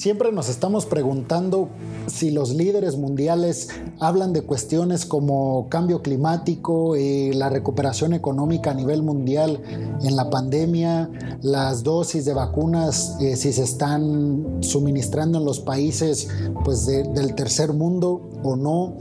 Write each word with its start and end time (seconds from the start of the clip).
Siempre 0.00 0.32
nos 0.32 0.48
estamos 0.48 0.86
preguntando 0.86 1.68
si 2.06 2.30
los 2.30 2.54
líderes 2.54 2.96
mundiales 2.96 3.68
hablan 3.98 4.32
de 4.32 4.40
cuestiones 4.40 5.04
como 5.04 5.68
cambio 5.68 6.00
climático, 6.00 6.96
eh, 6.96 7.32
la 7.34 7.50
recuperación 7.50 8.14
económica 8.14 8.70
a 8.70 8.74
nivel 8.74 9.02
mundial 9.02 9.60
en 10.02 10.16
la 10.16 10.30
pandemia, 10.30 11.10
las 11.42 11.82
dosis 11.82 12.24
de 12.24 12.32
vacunas, 12.32 13.18
eh, 13.20 13.36
si 13.36 13.52
se 13.52 13.62
están 13.62 14.60
suministrando 14.60 15.36
en 15.36 15.44
los 15.44 15.60
países 15.60 16.28
pues, 16.64 16.86
del 16.86 17.34
tercer 17.34 17.74
mundo 17.74 18.30
o 18.42 18.56
no, 18.56 18.96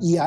y, 0.00 0.18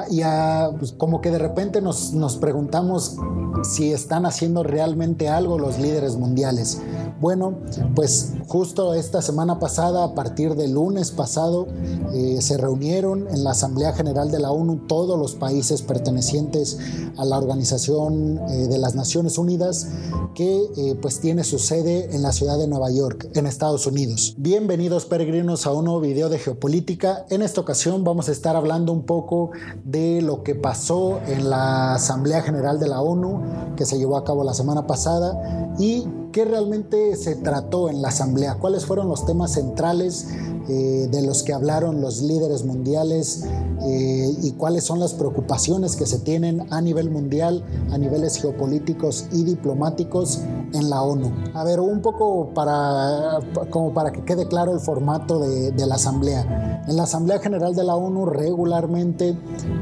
pues, 0.77 0.91
como 0.91 1.21
que 1.21 1.31
de 1.31 1.39
repente 1.39 1.79
nos, 1.79 2.11
nos 2.11 2.35
preguntamos 2.35 3.15
si 3.63 3.93
están 3.93 4.25
haciendo 4.25 4.63
realmente 4.63 5.29
algo 5.29 5.57
los 5.57 5.79
líderes 5.79 6.17
mundiales. 6.17 6.81
Bueno, 7.19 7.55
pues 7.95 8.33
justo 8.47 8.93
esta 8.93 9.23
semana 9.23 9.59
pasada, 9.59 10.13
partir 10.17 10.55
del 10.55 10.73
lunes 10.73 11.11
pasado, 11.11 11.67
eh, 12.11 12.39
se 12.41 12.57
reunieron 12.57 13.27
en 13.27 13.43
la 13.43 13.51
Asamblea 13.51 13.93
General 13.93 14.31
de 14.31 14.39
la 14.39 14.49
ONU 14.49 14.87
todos 14.87 15.15
los 15.19 15.35
países 15.35 15.83
pertenecientes 15.83 16.79
a 17.17 17.23
la 17.23 17.37
Organización 17.37 18.39
eh, 18.49 18.67
de 18.67 18.79
las 18.79 18.95
Naciones 18.95 19.37
Unidas, 19.37 19.89
que 20.33 20.63
eh, 20.75 20.97
pues 20.99 21.19
tiene 21.19 21.43
su 21.43 21.59
sede 21.59 22.15
en 22.15 22.23
la 22.23 22.31
ciudad 22.31 22.57
de 22.57 22.67
Nueva 22.67 22.89
York, 22.89 23.29
en 23.35 23.45
Estados 23.45 23.85
Unidos. 23.85 24.33
Bienvenidos 24.39 25.05
peregrinos 25.05 25.67
a 25.67 25.71
un 25.71 25.85
nuevo 25.85 25.99
video 25.99 26.29
de 26.29 26.39
geopolítica. 26.39 27.27
En 27.29 27.43
esta 27.43 27.61
ocasión 27.61 28.03
vamos 28.03 28.27
a 28.27 28.31
estar 28.31 28.55
hablando 28.55 28.93
un 28.93 29.03
poco 29.03 29.51
de 29.85 30.23
lo 30.23 30.41
que 30.41 30.55
pasó 30.55 31.19
en 31.27 31.47
la 31.47 31.93
Asamblea 31.93 32.41
General 32.41 32.79
de 32.79 32.87
la 32.87 33.01
ONU, 33.01 33.75
que 33.75 33.85
se 33.85 33.99
llevó 33.99 34.17
a 34.17 34.23
cabo 34.23 34.43
la 34.43 34.55
semana 34.55 34.87
pasada, 34.87 35.75
y 35.77 36.07
qué 36.37 36.45
realmente 36.45 37.15
se 37.15 37.35
trató 37.35 37.89
en 37.89 38.03
la 38.03 38.09
Asamblea, 38.09 38.59
cuáles 38.59 38.85
fueron 38.85 39.09
los 39.09 39.25
temas 39.25 39.53
centrales 39.53 40.27
eh, 40.69 41.07
de 41.09 41.23
los 41.23 41.41
que 41.41 41.51
hablaron 41.51 41.99
los 41.99 42.21
líderes 42.21 42.63
mundiales 42.63 43.47
eh, 43.81 44.35
y 44.43 44.51
cuáles 44.51 44.83
son 44.83 44.99
las 44.99 45.15
preocupaciones 45.15 45.95
que 45.95 46.05
se 46.05 46.19
tienen 46.19 46.71
a 46.71 46.79
nivel 46.79 47.09
mundial, 47.09 47.65
a 47.91 47.97
niveles 47.97 48.39
geopolíticos 48.39 49.25
y 49.31 49.45
diplomáticos 49.45 50.41
en 50.73 50.91
la 50.91 51.01
ONU. 51.01 51.31
A 51.55 51.63
ver, 51.63 51.79
un 51.79 52.03
poco 52.03 52.53
para, 52.53 53.39
como 53.71 53.95
para 53.95 54.11
que 54.11 54.23
quede 54.23 54.47
claro 54.47 54.73
el 54.73 54.79
formato 54.79 55.39
de, 55.39 55.87
la 55.87 55.95
Asamblea. 55.95 56.83
En 56.87 56.97
la 56.97 57.03
Asamblea 57.03 57.39
General 57.39 57.73
de 57.73 57.83
la 57.83 57.95
ONU 57.95 58.27
regularmente 58.27 59.35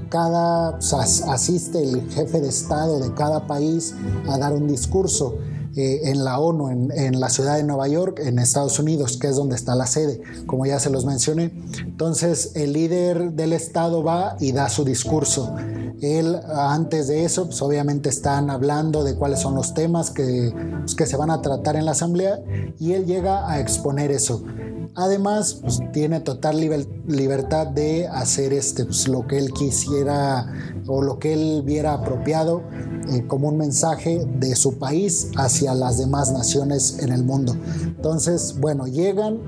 cada, 0.07 0.77
asiste 0.77 1.83
el 1.83 2.09
jefe 2.11 2.39
de 2.39 2.47
Estado 2.47 2.99
de 2.99 3.13
cada 3.13 3.45
país 3.45 3.93
a 4.29 4.37
dar 4.37 4.53
un 4.53 4.69
discurso. 4.69 5.35
Eh, 5.77 6.09
en 6.09 6.23
la 6.23 6.39
ONU, 6.39 6.69
en, 6.69 7.19
la 7.19 7.29
ciudad 7.29 7.57
de 7.57 7.63
Nueva 7.63 7.89
York, 7.89 8.21
en 8.23 8.39
Estados 8.39 8.79
Unidos, 8.79 9.17
que 9.17 9.27
es 9.27 9.35
donde 9.35 9.57
está 9.57 9.75
la 9.75 9.87
sede, 9.87 10.21
como 10.45 10.65
ya 10.65 10.79
se 10.79 10.89
los 10.89 11.03
mencioné. 11.03 11.51
Entonces, 11.83 12.53
el 12.55 12.71
líder 12.71 13.33
del 13.33 13.51
Estado 13.51 14.01
va 14.01 14.37
y 14.39 14.53
da 14.53 14.69
su 14.69 14.85
discurso. 14.85 15.53
Él, 16.01 16.39
antes 16.53 17.09
de 17.09 17.25
eso, 17.25 17.47
pues 17.47 17.61
obviamente 17.61 18.07
están 18.07 18.49
hablando 18.49 19.03
de 19.03 19.15
cuáles 19.15 19.41
son 19.41 19.55
los 19.55 19.73
temas 19.73 20.11
que, 20.11 20.53
pues, 20.79 20.95
que 20.95 21.05
se 21.05 21.17
van 21.17 21.29
a 21.29 21.41
tratar 21.41 21.75
en 21.75 21.83
la 21.83 21.91
asamblea 21.91 22.39
y 22.79 22.93
él 22.93 23.05
llega 23.05 23.49
a 23.49 23.59
exponer 23.59 24.11
eso. 24.11 24.43
Además, 24.95 25.59
pues, 25.61 25.81
tiene 25.91 26.21
total 26.21 26.57
libertad 27.05 27.67
de 27.67 28.07
hacer 28.07 28.53
este, 28.53 28.85
pues, 28.85 29.09
lo 29.09 29.27
que 29.27 29.37
él 29.37 29.51
quisiera 29.51 30.47
o 30.87 31.01
lo 31.01 31.19
que 31.19 31.33
él 31.33 31.63
viera 31.65 31.93
apropiado 31.93 32.63
eh, 33.09 33.25
como 33.27 33.49
un 33.49 33.57
mensaje 33.57 34.25
de 34.39 34.55
su 34.55 34.77
país 34.77 35.31
hacia 35.37 35.73
las 35.73 35.97
demás 35.97 36.31
naciones 36.31 36.99
en 36.99 37.11
el 37.11 37.23
mundo. 37.23 37.55
Entonces, 37.83 38.55
bueno, 38.59 38.87
llegan 38.87 39.39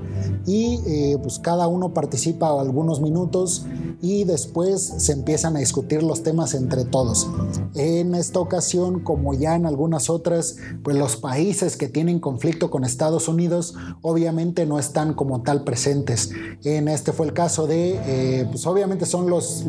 y 0.46 0.80
eh, 0.86 1.18
pues 1.22 1.38
cada 1.38 1.68
uno 1.68 1.92
participa 1.92 2.60
algunos 2.60 3.00
minutos 3.00 3.66
y 4.00 4.24
después 4.24 4.94
se 4.98 5.12
empiezan 5.12 5.56
a 5.56 5.60
discutir 5.60 6.02
los 6.02 6.22
temas 6.22 6.54
entre 6.54 6.84
todos. 6.84 7.28
En 7.74 8.14
esta 8.14 8.38
ocasión, 8.40 9.00
como 9.00 9.34
ya 9.34 9.56
en 9.56 9.66
algunas 9.66 10.08
otras, 10.08 10.56
pues 10.82 10.96
los 10.96 11.16
países 11.16 11.76
que 11.76 11.88
tienen 11.88 12.20
conflicto 12.20 12.70
con 12.70 12.84
Estados 12.84 13.28
Unidos 13.28 13.74
obviamente 14.02 14.66
no 14.66 14.78
están 14.78 15.14
como 15.14 15.42
tal 15.42 15.64
presentes. 15.64 16.30
En 16.64 16.88
este 16.88 17.12
fue 17.12 17.26
el 17.26 17.32
caso 17.32 17.66
de, 17.66 17.98
eh, 18.06 18.46
pues 18.50 18.66
obviamente 18.66 19.06
son 19.06 19.28
los, 19.28 19.64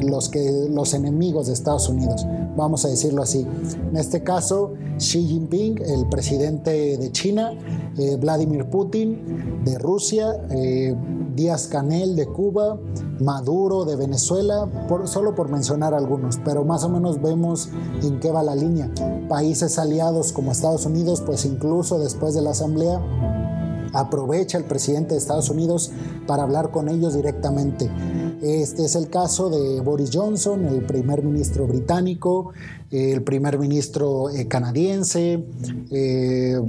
los, 0.00 0.28
que, 0.28 0.68
los 0.70 0.94
enemigos 0.94 1.48
de 1.48 1.52
Estados 1.52 1.88
Unidos, 1.88 2.26
vamos 2.56 2.84
a 2.84 2.88
decirlo 2.88 3.22
así. 3.22 3.46
En 3.90 3.96
este 3.96 4.22
caso, 4.22 4.74
Xi 4.98 5.26
Jinping, 5.26 5.78
el 5.82 6.08
presidente 6.08 6.96
de 6.96 7.12
China, 7.12 7.52
eh, 7.98 8.16
Vladimir 8.16 8.66
Putin 8.66 9.62
de 9.64 9.78
Rusia, 9.78 10.32
eh, 10.50 10.94
Díaz 11.34 11.68
Canel 11.68 12.16
de 12.16 12.26
Cuba, 12.26 12.78
Maduro 13.20 13.84
de 13.84 13.96
Venezuela, 13.96 14.68
solo 15.04 15.34
por 15.34 15.48
mencionar 15.48 15.94
algunos, 15.94 16.38
pero 16.44 16.64
más 16.64 16.84
o 16.84 16.88
menos 16.88 17.20
vemos 17.20 17.68
en 18.02 18.20
qué 18.20 18.30
va 18.30 18.42
la 18.42 18.54
línea. 18.54 18.90
Países 19.28 19.78
aliados 19.78 20.32
como 20.32 20.52
Estados 20.52 20.86
Unidos, 20.86 21.22
pues 21.24 21.44
incluso 21.44 21.98
después 21.98 22.34
de 22.34 22.42
la 22.42 22.50
asamblea, 22.50 23.00
aprovecha 23.92 24.58
el 24.58 24.64
presidente 24.64 25.14
de 25.14 25.18
Estados 25.18 25.48
Unidos 25.50 25.90
para 26.26 26.42
hablar 26.42 26.70
con 26.70 26.88
ellos 26.88 27.14
directamente. 27.14 27.90
Este 28.44 28.84
es 28.84 28.94
el 28.94 29.08
caso 29.08 29.48
de 29.48 29.80
Boris 29.80 30.10
Johnson, 30.12 30.66
el 30.66 30.84
primer 30.84 31.22
ministro 31.22 31.66
británico, 31.66 32.52
el 32.90 33.22
primer 33.22 33.58
ministro 33.58 34.28
eh, 34.28 34.46
canadiense, 34.48 35.42
eh, 35.90 36.60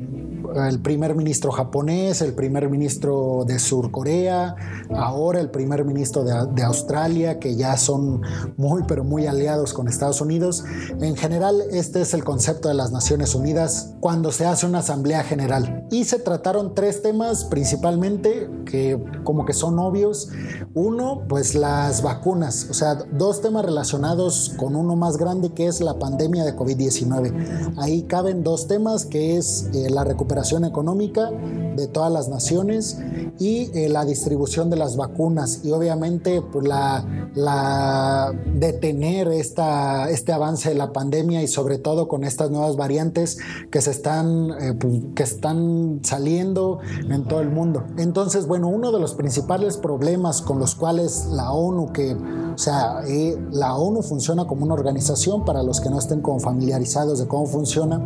el 0.67 0.79
primer 0.79 1.15
ministro 1.15 1.51
japonés, 1.51 2.21
el 2.21 2.33
primer 2.33 2.69
ministro 2.69 3.43
de 3.45 3.59
Sur 3.59 3.91
Corea, 3.91 4.55
ahora 4.95 5.41
el 5.41 5.49
primer 5.49 5.83
ministro 5.83 6.23
de, 6.23 6.63
Australia, 6.63 7.39
que 7.39 7.55
ya 7.55 7.77
son 7.77 8.21
muy, 8.57 8.83
pero 8.87 9.03
muy 9.03 9.27
aliados 9.27 9.73
con 9.73 9.87
Estados 9.87 10.21
Unidos. 10.21 10.63
En 11.01 11.15
general, 11.15 11.61
este 11.71 12.01
es 12.01 12.13
el 12.13 12.23
concepto 12.23 12.69
de 12.69 12.75
las 12.75 12.91
Naciones 12.91 13.35
Unidas 13.35 13.95
cuando 13.99 14.31
se 14.31 14.45
hace 14.45 14.65
una 14.65 14.79
asamblea 14.79 15.23
general. 15.23 15.85
Y 15.91 16.05
se 16.05 16.19
trataron 16.19 16.73
tres 16.73 17.01
temas 17.01 17.43
principalmente 17.45 18.49
que 18.65 18.99
como 19.23 19.45
que 19.45 19.53
son 19.53 19.77
obvios. 19.77 20.29
Uno, 20.73 21.23
pues 21.27 21.53
las 21.65 22.03
vacunas, 22.03 22.67
o 22.69 22.73
sea, 22.73 22.93
dos 22.93 23.41
temas 23.41 23.65
relacionados 23.65 24.53
con 24.57 24.75
uno 24.75 24.95
más 24.95 25.17
grande 25.17 25.49
que 25.49 25.65
es 25.67 25.81
la 25.81 25.97
pandemia 25.97 26.43
de 26.43 26.55
COVID-19. 26.55 27.73
Ahí 27.77 28.03
caben 28.03 28.43
dos 28.43 28.67
temas 28.67 29.05
que 29.05 29.37
es 29.37 29.69
eh, 29.73 29.89
la 29.89 30.03
recuperación 30.03 30.63
económica 30.63 31.31
de 31.75 31.87
todas 31.87 32.11
las 32.11 32.29
naciones 32.29 32.99
y 33.39 33.71
eh, 33.73 33.89
la 33.89 34.05
distribución 34.05 34.69
de 34.69 34.77
las 34.77 34.95
vacunas 34.95 35.61
y 35.63 35.71
obviamente 35.71 36.41
pues, 36.41 36.65
la, 36.67 37.03
la 37.33 38.31
detener 38.53 39.27
esta, 39.27 40.09
este 40.09 40.31
avance 40.31 40.69
de 40.69 40.75
la 40.75 40.93
pandemia 40.93 41.41
y 41.41 41.47
sobre 41.47 41.77
todo 41.77 42.07
con 42.07 42.23
estas 42.23 42.51
nuevas 42.51 42.77
variantes 42.77 43.37
que 43.71 43.81
se 43.81 43.91
están, 43.91 44.51
eh, 44.51 44.73
pues, 44.79 44.93
que 45.15 45.23
están 45.23 45.99
saliendo 46.03 46.79
en 47.09 47.23
todo 47.25 47.41
el 47.41 47.49
mundo. 47.49 47.83
Entonces, 47.97 48.47
bueno, 48.47 48.67
uno 48.67 48.91
de 48.91 48.99
los 48.99 49.15
principales 49.15 49.77
problemas 49.77 50.41
con 50.41 50.59
los 50.59 50.75
cuales 50.75 51.25
la 51.31 51.44
ONU, 51.51 51.91
que, 51.91 52.13
o 52.13 52.57
sea, 52.57 53.01
eh, 53.07 53.37
la 53.51 53.75
ONU 53.75 54.01
funciona 54.01 54.45
como 54.45 54.65
una 54.65 54.73
organización, 54.73 55.45
para 55.45 55.63
los 55.63 55.81
que 55.81 55.89
no 55.89 55.99
estén 55.99 56.21
familiarizados 56.39 57.19
de 57.19 57.27
cómo 57.27 57.45
funciona, 57.45 57.99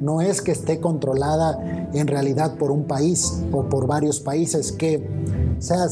no 0.00 0.20
es 0.20 0.42
que 0.42 0.52
esté 0.52 0.80
controlada 0.80 1.88
en 1.92 2.06
realidad 2.06 2.56
por 2.56 2.70
un 2.70 2.84
país 2.84 3.42
o 3.52 3.64
por 3.64 3.86
varios 3.86 4.20
países 4.20 4.72
que, 4.72 5.08
sea, 5.62 5.86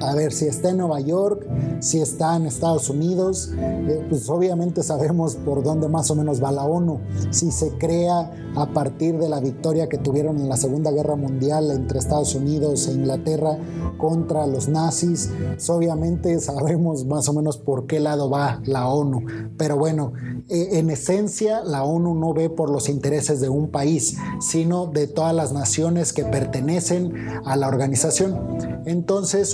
a 0.00 0.14
ver, 0.14 0.32
si 0.32 0.46
está 0.46 0.70
en 0.70 0.78
Nueva 0.78 1.00
York, 1.00 1.46
si 1.80 2.00
está 2.00 2.36
en 2.36 2.46
Estados 2.46 2.88
Unidos, 2.88 3.52
eh, 3.56 4.06
pues 4.08 4.28
obviamente 4.28 4.82
sabemos 4.82 5.36
por 5.36 5.62
dónde 5.62 5.88
más 5.88 6.10
o 6.10 6.14
menos 6.14 6.42
va 6.42 6.52
la 6.52 6.64
ONU. 6.64 7.00
Si 7.30 7.50
se 7.50 7.70
crea 7.78 8.32
a 8.56 8.66
partir 8.72 9.18
de 9.18 9.28
la 9.28 9.40
victoria 9.40 9.88
que 9.88 9.98
tuvieron 9.98 10.38
en 10.38 10.48
la 10.48 10.56
Segunda 10.56 10.90
Guerra 10.90 11.16
Mundial 11.16 11.70
entre 11.70 11.98
Estados 11.98 12.34
Unidos 12.34 12.88
e 12.88 12.92
Inglaterra 12.92 13.58
contra 13.98 14.46
los 14.46 14.68
nazis, 14.68 15.30
pues 15.50 15.70
obviamente 15.70 16.40
sabemos 16.40 17.04
más 17.04 17.28
o 17.28 17.32
menos 17.32 17.58
por 17.58 17.86
qué 17.86 18.00
lado 18.00 18.30
va 18.30 18.60
la 18.64 18.88
ONU. 18.88 19.24
Pero 19.56 19.76
bueno, 19.76 20.12
eh, 20.48 20.78
en 20.78 20.90
esencia 20.90 21.62
la 21.62 21.84
ONU 21.84 22.14
no 22.14 22.34
ve 22.34 22.50
por 22.50 22.70
los 22.70 22.88
intereses 22.88 23.40
de 23.40 23.48
un 23.48 23.70
país, 23.70 24.16
sino 24.40 24.86
de 24.86 25.06
todas 25.06 25.34
las 25.34 25.52
naciones 25.52 26.12
que 26.12 26.24
pertenecen 26.24 27.12
a 27.44 27.56
la 27.56 27.68
organización. 27.68 28.58
Entonces, 28.86 29.09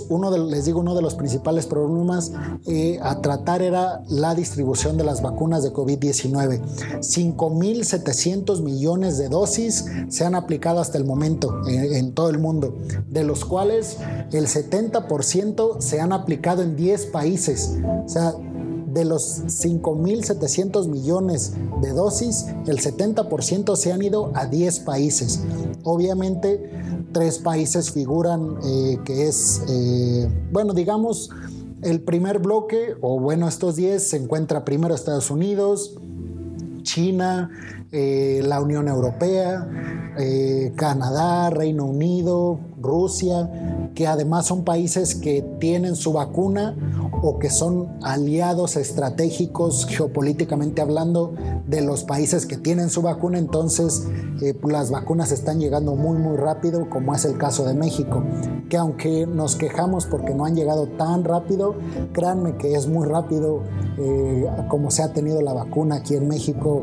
uno 0.08 0.30
de, 0.30 0.38
les 0.38 0.66
digo, 0.66 0.80
uno 0.80 0.94
de 0.94 1.02
los 1.02 1.14
principales 1.14 1.66
problemas 1.66 2.32
eh, 2.66 2.98
a 3.02 3.20
tratar 3.20 3.62
era 3.62 4.02
la 4.08 4.34
distribución 4.34 4.96
de 4.96 5.04
las 5.04 5.22
vacunas 5.22 5.62
de 5.62 5.72
COVID-19. 5.72 6.62
5.700 7.00 8.62
millones 8.62 9.18
de 9.18 9.28
dosis 9.28 9.86
se 10.08 10.24
han 10.24 10.34
aplicado 10.34 10.80
hasta 10.80 10.98
el 10.98 11.04
momento 11.04 11.66
en, 11.66 11.94
en 11.94 12.12
todo 12.12 12.28
el 12.28 12.38
mundo, 12.38 12.76
de 13.08 13.24
los 13.24 13.44
cuales 13.44 13.96
el 14.32 14.46
70% 14.46 15.80
se 15.80 16.00
han 16.00 16.12
aplicado 16.12 16.62
en 16.62 16.76
10 16.76 17.06
países. 17.06 17.76
O 18.04 18.08
sea, 18.08 18.34
de 18.96 19.04
los 19.04 19.42
5.700 19.44 20.88
millones 20.88 21.52
de 21.82 21.90
dosis, 21.90 22.46
el 22.66 22.78
70% 22.78 23.76
se 23.76 23.92
han 23.92 24.02
ido 24.02 24.32
a 24.34 24.46
10 24.46 24.80
países. 24.80 25.40
Obviamente, 25.84 26.70
tres 27.12 27.38
países 27.38 27.90
figuran 27.90 28.56
eh, 28.64 28.98
que 29.04 29.28
es, 29.28 29.62
eh, 29.68 30.28
bueno, 30.50 30.72
digamos, 30.72 31.30
el 31.82 32.00
primer 32.00 32.38
bloque, 32.38 32.96
o 33.02 33.20
bueno, 33.20 33.48
estos 33.48 33.76
10 33.76 34.02
se 34.02 34.16
encuentra 34.16 34.64
primero 34.64 34.94
Estados 34.94 35.30
Unidos, 35.30 35.98
China, 36.82 37.50
eh, 37.92 38.40
la 38.46 38.62
Unión 38.62 38.88
Europea, 38.88 39.68
Canadá, 40.76 41.50
Reino 41.50 41.84
Unido, 41.84 42.58
Rusia, 42.80 43.90
que 43.94 44.06
además 44.06 44.46
son 44.46 44.64
países 44.64 45.14
que 45.14 45.44
tienen 45.60 45.96
su 45.96 46.14
vacuna 46.14 46.74
o 47.22 47.38
que 47.38 47.50
son 47.50 47.98
aliados 48.02 48.76
estratégicos 48.76 49.86
geopolíticamente 49.86 50.82
hablando 50.82 51.34
de 51.66 51.80
los 51.80 52.04
países 52.04 52.46
que 52.46 52.56
tienen 52.56 52.90
su 52.90 53.02
vacuna, 53.02 53.38
entonces 53.38 54.06
eh, 54.42 54.54
las 54.68 54.90
vacunas 54.90 55.32
están 55.32 55.58
llegando 55.60 55.94
muy 55.94 56.18
muy 56.18 56.36
rápido, 56.36 56.88
como 56.90 57.14
es 57.14 57.24
el 57.24 57.38
caso 57.38 57.64
de 57.64 57.74
México, 57.74 58.22
que 58.68 58.76
aunque 58.76 59.26
nos 59.26 59.56
quejamos 59.56 60.06
porque 60.06 60.34
no 60.34 60.44
han 60.44 60.54
llegado 60.54 60.86
tan 60.86 61.24
rápido, 61.24 61.74
créanme 62.12 62.56
que 62.56 62.74
es 62.74 62.86
muy 62.86 63.06
rápido 63.06 63.62
eh, 63.98 64.46
como 64.68 64.90
se 64.90 65.02
ha 65.02 65.12
tenido 65.12 65.40
la 65.40 65.52
vacuna 65.52 65.96
aquí 65.96 66.14
en 66.14 66.28
México 66.28 66.82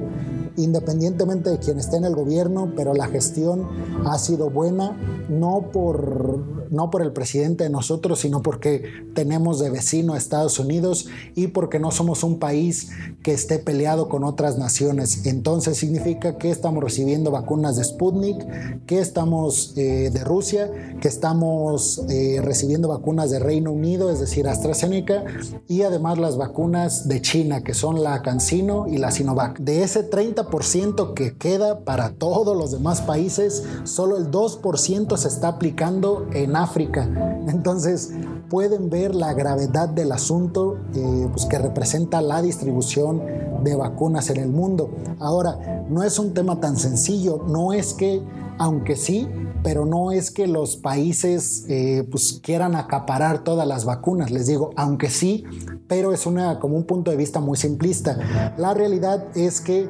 independientemente 0.57 1.49
de 1.49 1.59
quien 1.59 1.79
esté 1.79 1.97
en 1.97 2.05
el 2.05 2.15
gobierno, 2.15 2.73
pero 2.75 2.93
la 2.93 3.07
gestión 3.07 3.67
ha 4.05 4.17
sido 4.17 4.49
buena, 4.49 4.97
no 5.29 5.69
por, 5.71 6.69
no 6.71 6.89
por 6.89 7.01
el 7.01 7.11
presidente 7.11 7.63
de 7.63 7.69
nosotros, 7.69 8.19
sino 8.19 8.41
porque 8.41 8.83
tenemos 9.13 9.59
de 9.59 9.69
vecino 9.69 10.13
a 10.13 10.17
Estados 10.17 10.59
Unidos 10.59 11.07
y 11.35 11.47
porque 11.47 11.79
no 11.79 11.91
somos 11.91 12.23
un 12.23 12.39
país 12.39 12.89
que 13.23 13.33
esté 13.33 13.59
peleado 13.59 14.09
con 14.09 14.23
otras 14.23 14.57
naciones. 14.57 15.25
Entonces 15.25 15.77
significa 15.77 16.37
que 16.37 16.51
estamos 16.51 16.83
recibiendo 16.83 17.31
vacunas 17.31 17.75
de 17.75 17.83
Sputnik, 17.83 18.85
que 18.85 18.99
estamos 18.99 19.73
eh, 19.77 20.09
de 20.11 20.23
Rusia, 20.23 20.69
que 21.01 21.07
estamos 21.07 22.03
eh, 22.09 22.39
recibiendo 22.43 22.87
vacunas 22.87 23.31
de 23.31 23.39
Reino 23.39 23.71
Unido, 23.71 24.11
es 24.11 24.19
decir, 24.19 24.47
AstraZeneca, 24.47 25.23
y 25.67 25.83
además 25.83 26.17
las 26.17 26.37
vacunas 26.37 27.07
de 27.07 27.21
China, 27.21 27.63
que 27.63 27.73
son 27.73 28.03
la 28.03 28.21
CanSino 28.21 28.87
y 28.87 28.97
la 28.97 29.11
Sinovac. 29.11 29.59
De 29.59 29.83
ese 29.83 30.03
30 30.03 30.42
ciento 30.63 31.13
que 31.13 31.37
queda 31.37 31.79
para 31.81 32.15
todos 32.15 32.55
los 32.55 32.71
demás 32.71 33.01
países, 33.01 33.63
solo 33.83 34.17
el 34.17 34.31
2% 34.31 35.17
se 35.17 35.27
está 35.27 35.47
aplicando 35.49 36.27
en 36.33 36.55
África. 36.55 37.09
Entonces 37.47 38.11
pueden 38.49 38.89
ver 38.89 39.15
la 39.15 39.33
gravedad 39.33 39.89
del 39.89 40.11
asunto 40.11 40.77
eh, 40.93 41.27
pues, 41.33 41.45
que 41.45 41.57
representa 41.57 42.21
la 42.21 42.41
distribución 42.41 43.21
de 43.63 43.75
vacunas 43.75 44.29
en 44.29 44.37
el 44.37 44.49
mundo. 44.49 44.89
Ahora, 45.19 45.85
no 45.89 46.03
es 46.03 46.19
un 46.19 46.33
tema 46.33 46.59
tan 46.59 46.77
sencillo, 46.77 47.43
no 47.47 47.73
es 47.73 47.93
que, 47.93 48.21
aunque 48.57 48.95
sí, 48.95 49.27
pero 49.63 49.85
no 49.85 50.11
es 50.11 50.29
que 50.29 50.45
los 50.45 50.75
países 50.75 51.65
eh, 51.69 52.05
pues 52.11 52.39
quieran 52.43 52.75
acaparar 52.75 53.43
todas 53.43 53.65
las 53.65 53.85
vacunas, 53.85 54.29
les 54.29 54.47
digo, 54.47 54.71
aunque 54.75 55.09
sí, 55.09 55.45
pero 55.87 56.11
es 56.11 56.25
una, 56.25 56.59
como 56.59 56.75
un 56.75 56.83
punto 56.83 57.11
de 57.11 57.17
vista 57.17 57.39
muy 57.39 57.57
simplista. 57.57 58.53
La 58.57 58.73
realidad 58.73 59.25
es 59.35 59.61
que 59.61 59.89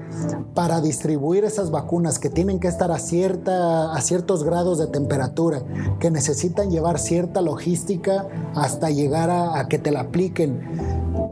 para 0.54 0.80
distribuir 0.80 1.44
esas 1.44 1.72
vacunas 1.72 2.20
que 2.20 2.30
tienen 2.30 2.60
que 2.60 2.68
estar 2.68 2.92
a, 2.92 3.00
cierta, 3.00 3.94
a 3.94 4.02
ciertos 4.02 4.44
grados 4.44 4.78
de 4.78 4.88
temperatura, 4.88 5.64
que 6.00 6.12
necesitan 6.12 6.70
llevar 6.70 7.00
cierta 7.00 7.42
logística 7.42 8.28
hasta 8.56 8.92
llegar 8.92 9.30
a, 9.30 9.60
a 9.60 9.68
que 9.68 9.80
te 9.80 9.92
la 9.92 10.02
apliquen, 10.02 10.62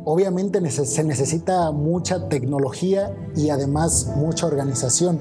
obviamente 0.06 0.70
se 0.70 1.04
necesita 1.04 1.72
mucha 1.72 2.28
tecnología 2.28 3.16
y 3.36 3.50
además 3.50 4.12
mucha 4.16 4.46
organización. 4.48 5.20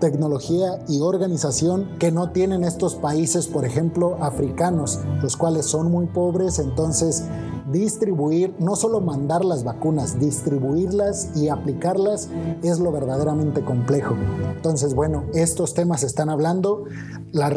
Tecnología 0.00 0.84
y 0.88 1.00
organización 1.00 1.98
que 1.98 2.12
no 2.12 2.30
tienen 2.30 2.64
estos 2.64 2.94
países, 2.94 3.46
por 3.46 3.64
ejemplo, 3.64 4.16
africanos, 4.20 5.00
los 5.22 5.36
cuales 5.36 5.66
son 5.66 5.90
muy 5.90 6.06
pobres, 6.06 6.58
entonces 6.58 7.24
distribuir, 7.72 8.54
no 8.58 8.76
solo 8.76 9.00
mandar 9.00 9.44
las 9.44 9.64
vacunas, 9.64 10.18
distribuirlas 10.18 11.30
y 11.36 11.48
aplicarlas 11.48 12.28
es 12.62 12.78
lo 12.78 12.92
verdaderamente 12.92 13.62
complejo. 13.62 14.14
Entonces, 14.56 14.94
bueno, 14.94 15.24
estos 15.34 15.74
temas 15.74 16.02
están 16.02 16.28
hablando, 16.30 16.84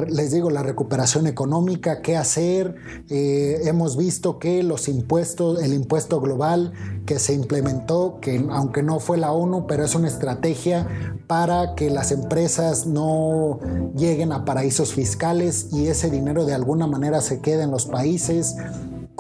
les 0.09 0.31
digo, 0.31 0.49
la 0.49 0.63
recuperación 0.63 1.27
económica, 1.27 2.01
qué 2.01 2.17
hacer, 2.17 2.75
eh, 3.09 3.61
hemos 3.63 3.97
visto 3.97 4.39
que 4.39 4.63
los 4.63 4.87
impuestos, 4.87 5.61
el 5.61 5.73
impuesto 5.73 6.19
global 6.19 6.73
que 7.05 7.19
se 7.19 7.33
implementó, 7.33 8.19
que 8.21 8.45
aunque 8.51 8.83
no 8.83 8.99
fue 8.99 9.17
la 9.17 9.31
ONU, 9.31 9.65
pero 9.67 9.83
es 9.83 9.95
una 9.95 10.07
estrategia 10.07 10.87
para 11.27 11.75
que 11.75 11.89
las 11.89 12.11
empresas 12.11 12.85
no 12.85 13.59
lleguen 13.95 14.31
a 14.31 14.45
paraísos 14.45 14.93
fiscales 14.93 15.67
y 15.71 15.87
ese 15.87 16.09
dinero 16.09 16.45
de 16.45 16.53
alguna 16.53 16.87
manera 16.87 17.21
se 17.21 17.39
quede 17.39 17.63
en 17.63 17.71
los 17.71 17.85
países 17.85 18.55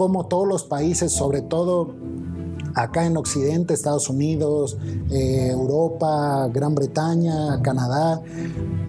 como 0.01 0.25
todos 0.25 0.47
los 0.47 0.63
países, 0.63 1.11
sobre 1.11 1.43
todo 1.43 1.93
acá 2.73 3.05
en 3.05 3.17
Occidente, 3.17 3.75
Estados 3.75 4.09
Unidos, 4.09 4.75
eh, 5.11 5.49
Europa, 5.51 6.49
Gran 6.51 6.73
Bretaña, 6.73 7.61
Canadá, 7.61 8.19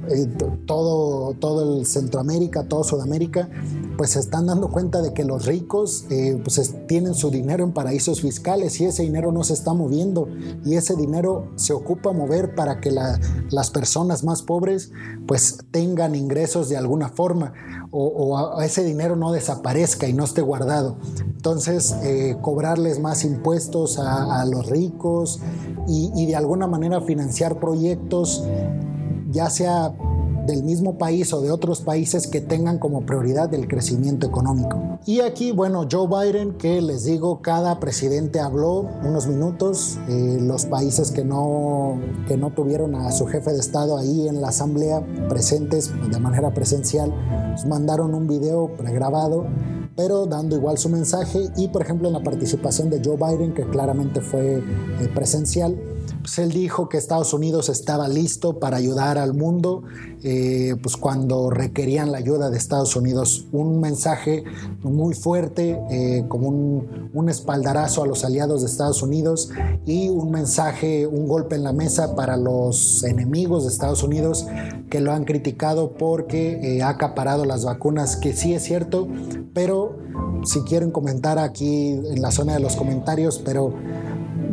eh, 0.08 0.26
todo, 0.64 1.34
todo 1.34 1.76
el 1.80 1.84
Centroamérica, 1.84 2.66
todo 2.66 2.82
Sudamérica, 2.82 3.50
pues 3.98 4.12
se 4.12 4.20
están 4.20 4.46
dando 4.46 4.70
cuenta 4.70 5.02
de 5.02 5.12
que 5.12 5.24
los 5.24 5.44
ricos 5.44 6.06
eh, 6.08 6.40
pues 6.42 6.74
tienen 6.88 7.12
su 7.14 7.30
dinero 7.30 7.62
en 7.62 7.72
paraísos 7.72 8.22
fiscales 8.22 8.80
y 8.80 8.86
ese 8.86 9.02
dinero 9.02 9.32
no 9.32 9.44
se 9.44 9.52
está 9.52 9.74
moviendo. 9.74 10.28
Y 10.64 10.76
ese 10.76 10.96
dinero 10.96 11.52
se 11.56 11.74
ocupa 11.74 12.12
mover 12.12 12.54
para 12.54 12.80
que 12.80 12.90
las 12.90 13.70
personas 13.70 14.24
más 14.24 14.40
pobres 14.40 14.92
pues 15.26 15.58
tengan 15.70 16.14
ingresos 16.14 16.70
de 16.70 16.78
alguna 16.78 17.10
forma 17.10 17.52
o, 17.92 18.60
ese 18.62 18.82
dinero 18.82 19.16
no 19.16 19.32
desaparezca 19.32 20.08
y 20.08 20.14
no 20.14 20.24
esté 20.24 20.40
guardado. 20.40 20.96
Entonces, 21.20 21.94
eh, 22.02 22.36
cobrarles 22.40 22.98
más 22.98 23.24
impuestos 23.24 23.98
a, 23.98 24.44
los 24.46 24.66
ricos 24.66 25.40
y, 25.86 26.10
y 26.14 26.26
de 26.26 26.36
alguna 26.36 26.66
manera 26.66 27.00
financiar 27.02 27.60
proyectos, 27.60 28.44
ya 29.30 29.50
sea 29.50 29.94
del 30.46 30.62
mismo 30.62 30.98
país 30.98 31.32
o 31.32 31.40
de 31.40 31.50
otros 31.50 31.80
países 31.80 32.26
que 32.26 32.40
tengan 32.40 32.78
como 32.78 33.06
prioridad 33.06 33.52
el 33.54 33.68
crecimiento 33.68 34.26
económico. 34.26 34.98
Y 35.06 35.20
aquí, 35.20 35.52
bueno, 35.52 35.86
Joe 35.90 36.08
Biden, 36.08 36.58
que 36.58 36.80
les 36.80 37.04
digo, 37.04 37.42
cada 37.42 37.80
presidente 37.80 38.40
habló 38.40 38.88
unos 39.04 39.26
minutos, 39.26 39.98
eh, 40.08 40.38
los 40.40 40.66
países 40.66 41.10
que 41.10 41.24
no, 41.24 42.00
que 42.28 42.36
no 42.36 42.50
tuvieron 42.50 42.94
a 42.94 43.10
su 43.12 43.26
jefe 43.26 43.52
de 43.52 43.58
Estado 43.58 43.96
ahí 43.96 44.28
en 44.28 44.40
la 44.40 44.48
asamblea 44.48 45.04
presentes 45.28 45.90
de 46.10 46.18
manera 46.18 46.52
presencial, 46.54 47.12
pues 47.52 47.66
mandaron 47.66 48.14
un 48.14 48.26
video 48.26 48.70
pregrabado 48.76 49.46
pero 49.96 50.26
dando 50.26 50.56
igual 50.56 50.78
su 50.78 50.88
mensaje 50.88 51.50
y 51.56 51.68
por 51.68 51.82
ejemplo 51.82 52.08
en 52.08 52.14
la 52.14 52.22
participación 52.22 52.90
de 52.90 53.02
Joe 53.04 53.16
Biden 53.16 53.52
que 53.52 53.64
claramente 53.64 54.20
fue 54.20 54.58
eh, 54.58 54.62
presencial 55.14 55.76
pues 56.22 56.38
él 56.38 56.52
dijo 56.52 56.88
que 56.88 56.96
Estados 56.96 57.34
Unidos 57.34 57.68
estaba 57.68 58.08
listo 58.08 58.58
para 58.58 58.76
ayudar 58.76 59.18
al 59.18 59.34
mundo 59.34 59.82
eh, 60.24 60.76
pues 60.80 60.96
cuando 60.96 61.50
requerían 61.50 62.12
la 62.12 62.18
ayuda 62.18 62.48
de 62.48 62.56
Estados 62.56 62.94
Unidos. 62.94 63.46
Un 63.50 63.80
mensaje 63.80 64.44
muy 64.82 65.14
fuerte, 65.14 65.80
eh, 65.90 66.24
como 66.28 66.48
un, 66.48 67.10
un, 67.12 67.28
espaldarazo 67.28 68.04
a 68.04 68.06
los 68.06 68.24
aliados 68.24 68.60
de 68.60 68.68
Estados 68.68 69.02
Unidos 69.02 69.50
y 69.84 70.10
un 70.10 70.30
mensaje, 70.30 71.08
un 71.08 71.26
golpe 71.26 71.56
en 71.56 71.64
la 71.64 71.72
mesa 71.72 72.14
para 72.14 72.36
los 72.36 73.02
enemigos 73.02 73.64
de 73.64 73.70
Estados 73.70 74.04
Unidos 74.04 74.46
que 74.90 75.00
lo 75.00 75.12
han 75.12 75.24
criticado 75.24 75.94
porque 75.94 76.60
eh, 76.62 76.82
ha 76.82 76.90
acaparado 76.90 77.44
las 77.44 77.64
vacunas, 77.64 78.16
que 78.16 78.32
sí 78.32 78.54
es 78.54 78.62
cierto, 78.62 79.08
pero 79.54 79.96
si 80.44 80.60
quieren 80.60 80.90
comentar 80.90 81.38
aquí 81.38 81.92
en 81.92 82.20
la 82.20 82.30
zona 82.30 82.54
de 82.54 82.60
los 82.60 82.76
comentarios, 82.76 83.40
pero 83.44 83.74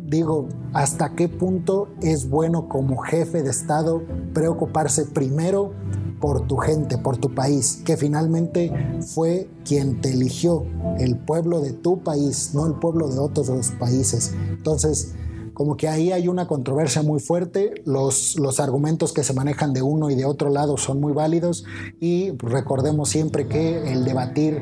digo, 0.09 0.47
hasta 0.73 1.15
qué 1.15 1.29
punto 1.29 1.89
es 2.01 2.29
bueno 2.29 2.67
como 2.67 2.97
jefe 2.97 3.43
de 3.43 3.49
Estado 3.49 4.01
preocuparse 4.33 5.05
primero 5.05 5.73
por 6.19 6.47
tu 6.47 6.57
gente, 6.57 6.97
por 6.97 7.17
tu 7.17 7.33
país, 7.33 7.81
que 7.85 7.95
finalmente 7.95 8.71
fue 9.01 9.49
quien 9.63 10.01
te 10.01 10.11
eligió, 10.11 10.65
el 10.97 11.17
pueblo 11.17 11.61
de 11.61 11.71
tu 11.71 12.03
país, 12.03 12.51
no 12.53 12.65
el 12.65 12.73
pueblo 12.73 13.07
de 13.07 13.19
otros 13.19 13.71
países. 13.79 14.33
Entonces, 14.49 15.13
como 15.59 15.75
que 15.75 15.89
ahí 15.89 16.13
hay 16.13 16.29
una 16.29 16.47
controversia 16.47 17.03
muy 17.03 17.19
fuerte, 17.19 17.81
los, 17.83 18.39
los 18.39 18.61
argumentos 18.61 19.11
que 19.11 19.25
se 19.25 19.33
manejan 19.33 19.73
de 19.73 19.81
uno 19.81 20.09
y 20.09 20.15
de 20.15 20.23
otro 20.23 20.49
lado 20.49 20.77
son 20.77 21.01
muy 21.01 21.11
válidos. 21.11 21.65
Y 21.99 22.31
recordemos 22.37 23.09
siempre 23.09 23.45
que 23.45 23.91
el 23.91 24.05
debatir 24.05 24.53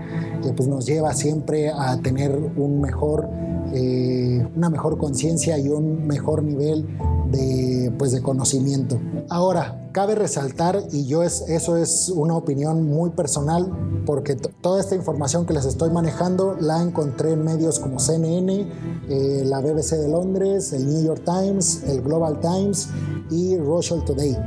eh, 0.44 0.54
pues 0.56 0.68
nos 0.68 0.88
lleva 0.88 1.13
siempre 1.13 1.70
a 1.70 1.98
tener 2.01 2.36
un 2.36 2.82
mejor, 2.82 3.30
eh, 3.74 4.48
una 4.56 4.70
mejor 4.70 4.98
conciencia 4.98 5.58
y 5.58 5.70
un 5.70 6.08
mejor 6.08 6.44
nivel 6.44 6.86
de, 7.32 7.92
pues 7.98 8.12
de 8.12 8.22
conocimiento. 8.22 9.00
Ahora, 9.30 9.90
cabe 9.92 10.16
resaltar, 10.16 10.84
y 10.92 11.06
yo 11.06 11.22
es, 11.22 11.42
eso 11.50 11.76
es 11.76 12.10
una 12.10 12.36
opinión 12.36 12.84
muy 12.84 13.10
personal, 13.10 13.70
porque 14.06 14.36
toda 14.36 14.80
esta 14.80 14.96
información 14.96 15.46
que 15.46 15.54
les 15.54 15.66
estoy 15.66 15.90
manejando 15.90 16.56
la 16.62 16.82
encontré 16.82 17.34
en 17.34 17.44
medios 17.44 17.80
como 17.80 18.00
CNN, 18.00 18.68
eh, 19.10 19.44
la 19.46 19.60
BBC 19.60 19.98
de 19.98 20.08
Londres, 20.08 20.72
el 20.72 20.88
New 20.88 21.04
York 21.04 21.24
Times, 21.26 21.84
el 21.88 22.02
Global 22.02 22.40
Times 22.40 22.88
y 23.30 23.58
Russia 23.58 23.98
Today 24.06 24.38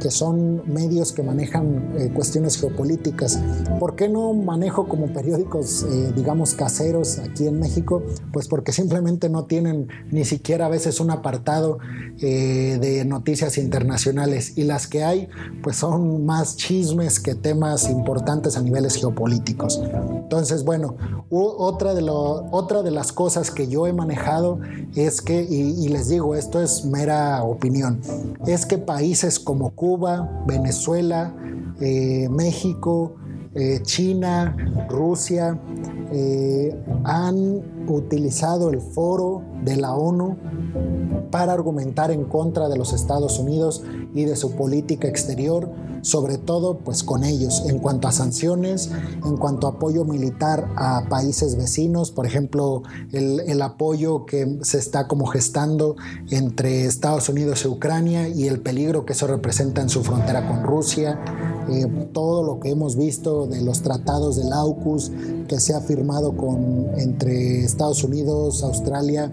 que 0.00 0.10
son 0.10 0.62
medios 0.66 1.12
que 1.12 1.22
manejan 1.22 1.94
eh, 1.96 2.10
cuestiones 2.12 2.58
geopolíticas. 2.58 3.38
¿Por 3.78 3.94
qué 3.94 4.08
no 4.08 4.32
manejo 4.32 4.88
como 4.88 5.12
periódicos, 5.12 5.84
eh, 5.84 6.12
digamos, 6.16 6.54
caseros 6.54 7.18
aquí 7.18 7.46
en 7.46 7.60
México? 7.60 8.02
Pues 8.32 8.48
porque 8.48 8.72
simplemente 8.72 9.28
no 9.28 9.44
tienen 9.44 9.88
ni 10.10 10.24
siquiera 10.24 10.66
a 10.66 10.68
veces 10.68 10.98
un 10.98 11.10
apartado 11.10 11.78
eh, 12.20 12.78
de 12.80 13.04
noticias 13.04 13.58
internacionales 13.58 14.29
y 14.56 14.64
las 14.64 14.86
que 14.86 15.04
hay, 15.04 15.28
pues 15.62 15.76
son 15.76 16.24
más 16.24 16.56
chismes 16.56 17.20
que 17.20 17.34
temas 17.34 17.88
importantes 17.90 18.56
a 18.56 18.62
niveles 18.62 18.96
geopolíticos. 18.96 19.80
Entonces, 20.22 20.64
bueno, 20.64 20.96
otra 21.28 21.92
de, 21.92 22.90
las 22.90 23.12
cosas 23.12 23.50
que 23.50 23.68
yo 23.68 23.86
he 23.86 23.92
manejado 23.92 24.60
es 24.94 25.20
que, 25.20 25.42
y, 25.42 25.88
les 25.88 26.08
digo, 26.08 26.34
esto 26.34 26.60
es 26.62 26.84
mera 26.84 27.42
opinión, 27.42 28.00
es 28.46 28.64
que 28.66 28.78
países 28.78 29.38
como 29.38 29.70
Cuba, 29.70 29.90
Cuba, 29.90 30.44
Venezuela, 30.46 31.34
eh, 31.80 32.28
México, 32.30 33.16
eh, 33.54 33.80
China, 33.82 34.56
Rusia, 34.88 35.60
eh, 36.12 36.76
han 37.04 37.62
utilizado 37.88 38.70
el 38.70 38.80
foro 38.80 39.42
de 39.64 39.76
la 39.76 39.94
ONU 39.94 40.36
para 41.30 41.52
argumentar 41.52 42.10
en 42.10 42.24
contra 42.24 42.68
de 42.68 42.76
los 42.76 42.92
Estados 42.92 43.38
Unidos 43.38 43.82
y 44.14 44.24
de 44.24 44.36
su 44.36 44.52
política 44.52 45.08
exterior, 45.08 45.70
sobre 46.02 46.38
todo 46.38 46.78
pues 46.78 47.02
con 47.02 47.24
ellos. 47.24 47.64
En 47.68 47.78
cuanto 47.78 48.08
a 48.08 48.12
sanciones, 48.12 48.90
en 49.24 49.36
cuanto 49.36 49.66
a 49.66 49.70
apoyo 49.70 50.04
militar 50.04 50.68
a 50.76 51.06
países 51.08 51.56
vecinos, 51.56 52.10
por 52.10 52.26
ejemplo, 52.26 52.82
el, 53.12 53.40
el 53.40 53.62
apoyo 53.62 54.26
que 54.26 54.58
se 54.62 54.78
está 54.78 55.08
como 55.08 55.26
gestando 55.26 55.96
entre 56.30 56.84
Estados 56.84 57.28
Unidos 57.28 57.64
y 57.64 57.68
Ucrania 57.68 58.28
y 58.28 58.46
el 58.48 58.60
peligro 58.60 59.04
que 59.04 59.12
eso 59.12 59.26
representa 59.26 59.82
en 59.82 59.88
su 59.88 60.02
frontera 60.02 60.46
con 60.48 60.64
Rusia, 60.64 61.20
todo 62.12 62.42
lo 62.42 62.60
que 62.60 62.70
hemos 62.70 62.96
visto 62.96 63.46
de 63.46 63.62
los 63.62 63.82
tratados 63.82 64.36
del 64.36 64.52
AUKUS 64.52 65.12
que 65.48 65.60
se 65.60 65.74
ha 65.74 65.80
firmado 65.80 66.36
con, 66.36 66.88
entre 66.96 67.64
Estados 67.64 68.04
Unidos, 68.04 68.62
Australia 68.62 69.32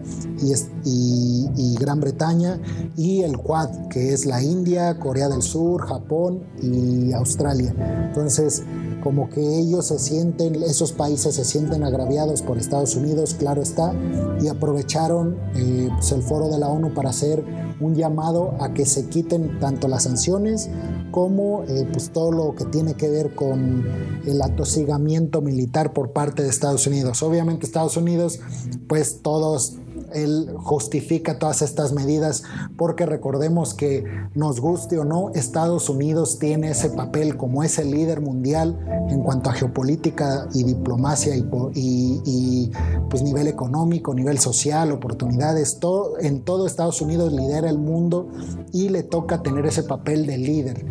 y 0.84 1.75
Gran 1.79 2.00
Bretaña 2.00 2.60
y 2.96 3.22
el 3.22 3.38
Quad, 3.38 3.88
que 3.89 4.13
es 4.13 4.25
la 4.25 4.41
India, 4.41 4.98
Corea 5.00 5.29
del 5.29 5.41
Sur, 5.41 5.86
Japón 5.88 6.44
y 6.62 7.13
Australia. 7.13 7.74
Entonces, 8.08 8.63
como 9.03 9.29
que 9.29 9.60
ellos 9.60 9.86
se 9.86 10.00
sienten, 10.00 10.62
esos 10.63 10.91
países 10.91 11.36
se 11.36 11.46
sienten 11.46 11.84
agraviados 11.84 12.41
por 12.41 12.58
Estados 12.58 12.96
Unidos, 12.96 13.36
claro 13.39 13.62
está, 13.62 13.94
y 14.41 14.48
aprovecharon 14.48 15.38
eh, 15.56 15.89
pues, 15.94 16.12
el 16.12 16.24
foro 16.24 16.50
de 16.50 16.58
la 16.58 16.67
ONU 16.67 16.94
para 16.94 17.12
hacer 17.12 17.44
un 17.79 17.96
llamado 17.96 18.56
a 18.60 18.74
que 18.74 18.86
se 18.86 19.06
quiten 19.08 19.60
tanto 19.60 19.88
las 19.88 20.03
sanciones 20.03 20.70
como 21.17 21.63
eh, 21.63 21.88
pues 21.91 22.12
todo 22.12 22.31
lo 22.31 22.53
que 22.53 22.65
tiene 22.65 22.93
que 22.93 23.09
ver 23.09 23.33
con 23.33 23.83
el 24.27 24.39
atosigamiento 24.39 25.41
militar 25.41 25.91
por 25.91 26.12
parte 26.12 26.43
de 26.43 26.50
Estados 26.50 26.86
Unidos. 26.86 27.24
Obviamente 27.24 27.65
Estados 27.65 27.97
Unidos, 27.97 28.39
pues 28.88 29.24
todos 29.24 29.77
él 30.14 30.50
justifica 30.58 31.40
todas 31.40 31.62
estas 31.62 31.94
medidas 31.94 32.44
porque 32.78 33.06
recordemos 33.06 33.74
que 33.74 34.04
nos 34.36 34.60
guste 34.60 34.98
o 35.00 35.06
no, 35.06 35.32
Estados 35.34 35.90
Unidos 35.90 36.40
tiene 36.40 36.72
ese 36.72 36.90
papel 36.90 37.38
como 37.38 37.64
ese 37.64 37.86
líder 37.86 38.22
mundial 38.22 38.78
en 39.10 39.22
cuanto 39.22 39.50
a 39.50 39.54
geopolítica 39.54 40.48
y 40.54 40.64
diplomacia 40.64 41.36
y, 41.36 41.46
y, 41.76 42.72
pues 43.10 43.24
nivel 43.24 43.48
económico, 43.48 44.14
nivel 44.14 44.40
social, 44.40 44.92
oportunidades, 44.92 45.80
todo, 45.80 46.20
en 46.20 46.42
todo 46.42 46.68
Estados 46.68 47.02
Unidos 47.02 47.34
lidera 47.34 47.70
el 47.70 47.78
mundo 47.78 48.30
y 48.74 48.90
le 48.90 49.04
toca 49.04 49.42
tener 49.42 49.66
ese 49.66 49.84
papel 49.84 50.26
de 50.26 50.38
líder, 50.38 50.86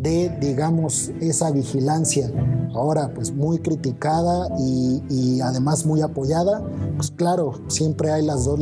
de 0.00 0.36
digamos 0.40 1.10
esa 1.20 1.50
vigilancia, 1.50 2.30
ahora 2.74 3.12
pues 3.14 3.32
muy 3.32 3.58
criticada 3.58 4.48
y, 4.58 5.02
y 5.08 5.40
además 5.40 5.86
muy 5.86 6.02
apoyada, 6.02 6.62
pues 6.96 7.10
claro, 7.10 7.54
siempre 7.68 8.10
hay 8.12 8.24
las 8.24 8.44
dos 8.44 8.58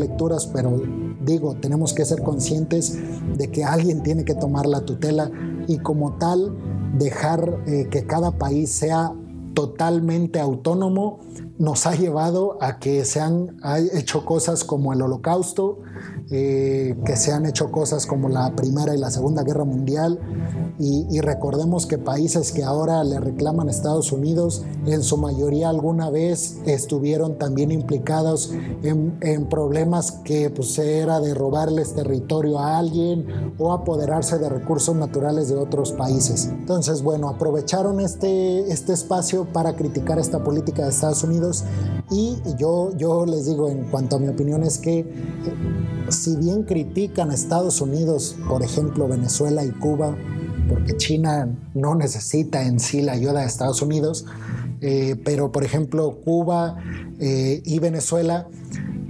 pero 0.52 0.80
digo, 1.24 1.56
tenemos 1.56 1.92
que 1.92 2.04
ser 2.04 2.22
conscientes 2.22 2.98
de 3.36 3.50
que 3.50 3.64
alguien 3.64 4.02
tiene 4.02 4.24
que 4.24 4.34
tomar 4.34 4.66
la 4.66 4.82
tutela 4.82 5.30
y 5.66 5.78
como 5.78 6.14
tal 6.18 6.56
dejar 6.98 7.62
eh, 7.66 7.88
que 7.90 8.06
cada 8.06 8.32
país 8.32 8.70
sea 8.70 9.12
totalmente 9.54 10.40
autónomo 10.40 11.20
nos 11.58 11.86
ha 11.86 11.94
llevado 11.94 12.58
a 12.60 12.78
que 12.78 13.04
se 13.04 13.20
han 13.20 13.56
hecho 13.92 14.24
cosas 14.24 14.64
como 14.64 14.92
el 14.92 15.02
holocausto, 15.02 15.80
eh, 16.30 16.96
que 17.04 17.16
se 17.16 17.32
han 17.32 17.46
hecho 17.46 17.70
cosas 17.70 18.06
como 18.06 18.28
la 18.28 18.54
Primera 18.54 18.94
y 18.94 18.98
la 18.98 19.10
Segunda 19.10 19.42
Guerra 19.42 19.64
Mundial, 19.64 20.18
y, 20.78 21.20
recordemos 21.20 21.84
que 21.84 21.98
países 21.98 22.52
que 22.52 22.64
ahora 22.64 23.04
le 23.04 23.20
reclaman 23.20 23.68
a 23.68 23.70
Estados 23.70 24.12
Unidos, 24.12 24.64
en 24.86 25.02
su 25.02 25.18
mayoría 25.18 25.68
alguna 25.68 26.08
vez 26.08 26.56
estuvieron 26.64 27.36
también 27.36 27.70
implicados 27.70 28.54
en, 28.82 29.46
problemas 29.50 30.12
que 30.24 30.48
pues, 30.48 30.78
era 30.78 31.20
de 31.20 31.34
robarles 31.34 31.94
territorio 31.94 32.58
a 32.58 32.78
alguien 32.78 33.26
o 33.58 33.74
apoderarse 33.74 34.38
de 34.38 34.48
recursos 34.48 34.96
naturales 34.96 35.50
de 35.50 35.56
otros 35.56 35.92
países. 35.92 36.46
Entonces, 36.46 37.02
bueno, 37.02 37.28
aprovecharon 37.28 38.00
este, 38.00 38.72
este 38.72 38.94
espacio 38.94 39.44
para 39.52 39.76
criticar 39.76 40.18
esta 40.18 40.42
política 40.42 40.84
de 40.84 40.90
Estados 40.90 41.24
Unidos 41.24 41.64
y 42.10 42.38
yo, 42.56 42.96
yo 42.96 43.26
les 43.26 43.46
digo, 43.46 43.68
en 43.68 43.84
cuanto 43.90 44.16
a 44.16 44.18
mi 44.18 44.28
opinión, 44.28 44.62
es 44.62 44.78
que 44.78 45.06
si 46.08 46.36
bien 46.36 46.64
critican 46.64 47.30
a 47.30 47.34
Estados 47.34 47.80
Unidos, 47.80 48.36
por 48.48 48.62
ejemplo, 48.62 49.08
Venezuela 49.08 49.64
y 49.64 49.70
Cuba, 49.70 50.16
porque 50.68 50.96
China 50.96 51.48
no 51.74 51.94
necesita 51.94 52.62
en 52.62 52.78
sí 52.78 53.02
la 53.02 53.12
ayuda 53.12 53.40
de 53.40 53.46
Estados 53.46 53.82
Unidos, 53.82 54.24
eh, 54.80 55.16
pero 55.24 55.52
por 55.52 55.64
ejemplo 55.64 56.20
Cuba 56.24 56.76
eh, 57.18 57.60
y 57.64 57.78
Venezuela 57.80 58.46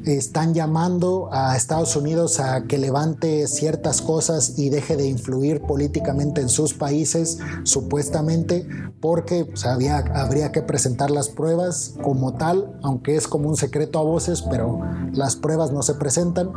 están 0.04 0.54
llamando 0.54 1.28
a 1.32 1.56
Estados 1.56 1.94
Unidos 1.94 2.40
a 2.40 2.64
que 2.64 2.78
levante 2.78 3.46
ciertas 3.46 4.00
cosas 4.00 4.58
y 4.58 4.70
deje 4.70 4.96
de 4.96 5.06
influir 5.06 5.60
políticamente 5.60 6.40
en 6.40 6.48
sus 6.48 6.74
países, 6.74 7.38
supuestamente, 7.64 8.66
porque 9.00 9.44
pues, 9.44 9.66
habría 9.66 10.52
que 10.52 10.62
presentar 10.62 11.10
las 11.10 11.28
pruebas 11.28 11.94
como 12.02 12.34
tal, 12.34 12.78
aunque 12.82 13.16
es 13.16 13.28
como 13.28 13.48
un 13.48 13.56
secreto 13.56 13.98
a 13.98 14.02
voces, 14.02 14.42
pero 14.42 14.80
las 15.12 15.36
pruebas 15.36 15.72
no 15.72 15.82
se 15.82 15.94
presentan. 15.94 16.50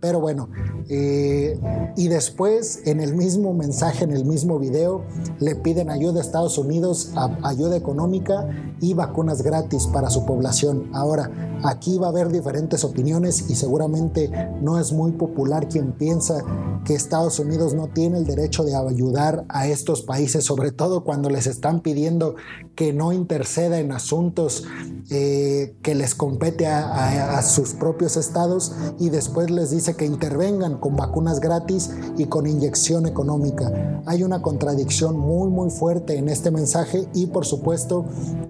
Pero 0.00 0.20
bueno, 0.20 0.48
eh, 0.88 1.60
y 1.96 2.08
después 2.08 2.80
en 2.86 3.00
el 3.00 3.14
mismo 3.14 3.52
mensaje, 3.52 4.04
en 4.04 4.12
el 4.12 4.24
mismo 4.24 4.58
video, 4.58 5.04
le 5.38 5.54
piden 5.56 5.90
ayuda 5.90 6.20
a 6.20 6.22
Estados 6.22 6.58
Unidos, 6.58 7.12
ayuda 7.42 7.76
económica 7.76 8.48
y 8.80 8.94
vacunas 8.94 9.42
gratis 9.42 9.86
para 9.86 10.10
su 10.10 10.24
población. 10.24 10.90
Ahora, 10.92 11.30
aquí 11.64 11.98
va 11.98 12.06
a 12.06 12.10
haber 12.10 12.30
diferentes 12.46 12.84
opiniones 12.84 13.50
y 13.50 13.56
seguramente 13.56 14.30
no 14.62 14.78
es 14.78 14.92
muy 14.92 15.10
popular 15.10 15.68
quien 15.68 15.90
piensa 15.90 16.44
que 16.84 16.94
Estados 16.94 17.40
Unidos 17.40 17.74
no 17.74 17.88
tiene 17.88 18.18
el 18.18 18.24
derecho 18.24 18.62
de 18.62 18.76
ayudar 18.76 19.44
a 19.48 19.66
estos 19.66 20.02
países, 20.02 20.44
sobre 20.44 20.70
todo 20.70 21.02
cuando 21.02 21.28
les 21.28 21.48
están 21.48 21.80
pidiendo 21.80 22.36
que 22.76 22.92
no 22.92 23.12
interceda 23.12 23.80
en 23.80 23.90
asuntos 23.90 24.62
eh, 25.10 25.74
que 25.82 25.96
les 25.96 26.14
compete 26.14 26.68
a, 26.68 27.42
sus 27.42 27.74
propios 27.74 28.16
estados 28.16 28.72
y 29.00 29.10
después 29.10 29.50
les 29.50 29.70
dice 29.70 29.96
que 29.96 30.06
intervengan 30.06 30.78
con 30.78 30.94
vacunas 30.94 31.40
gratis 31.40 31.90
y 32.16 32.26
con 32.26 32.46
inyección 32.46 33.06
económica. 33.06 34.02
Hay 34.06 34.22
una 34.22 34.40
contradicción 34.40 35.18
muy 35.18 35.48
muy 35.50 35.70
fuerte 35.70 36.16
en 36.16 36.28
este 36.28 36.50
mensaje 36.52 37.08
y 37.12 37.26
por 37.26 37.44
supuesto 37.44 38.04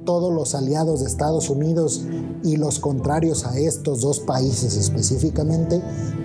todos 0.05 0.33
los 0.33 0.55
aliados 0.55 1.01
de 1.01 1.07
Estados 1.07 1.49
Unidos 1.49 2.05
y 2.43 2.57
los 2.57 2.79
contrarios 2.79 3.45
a 3.45 3.59
estos 3.59 4.01
dos 4.01 4.21
países 4.21 4.77
específicamente, 4.77 5.83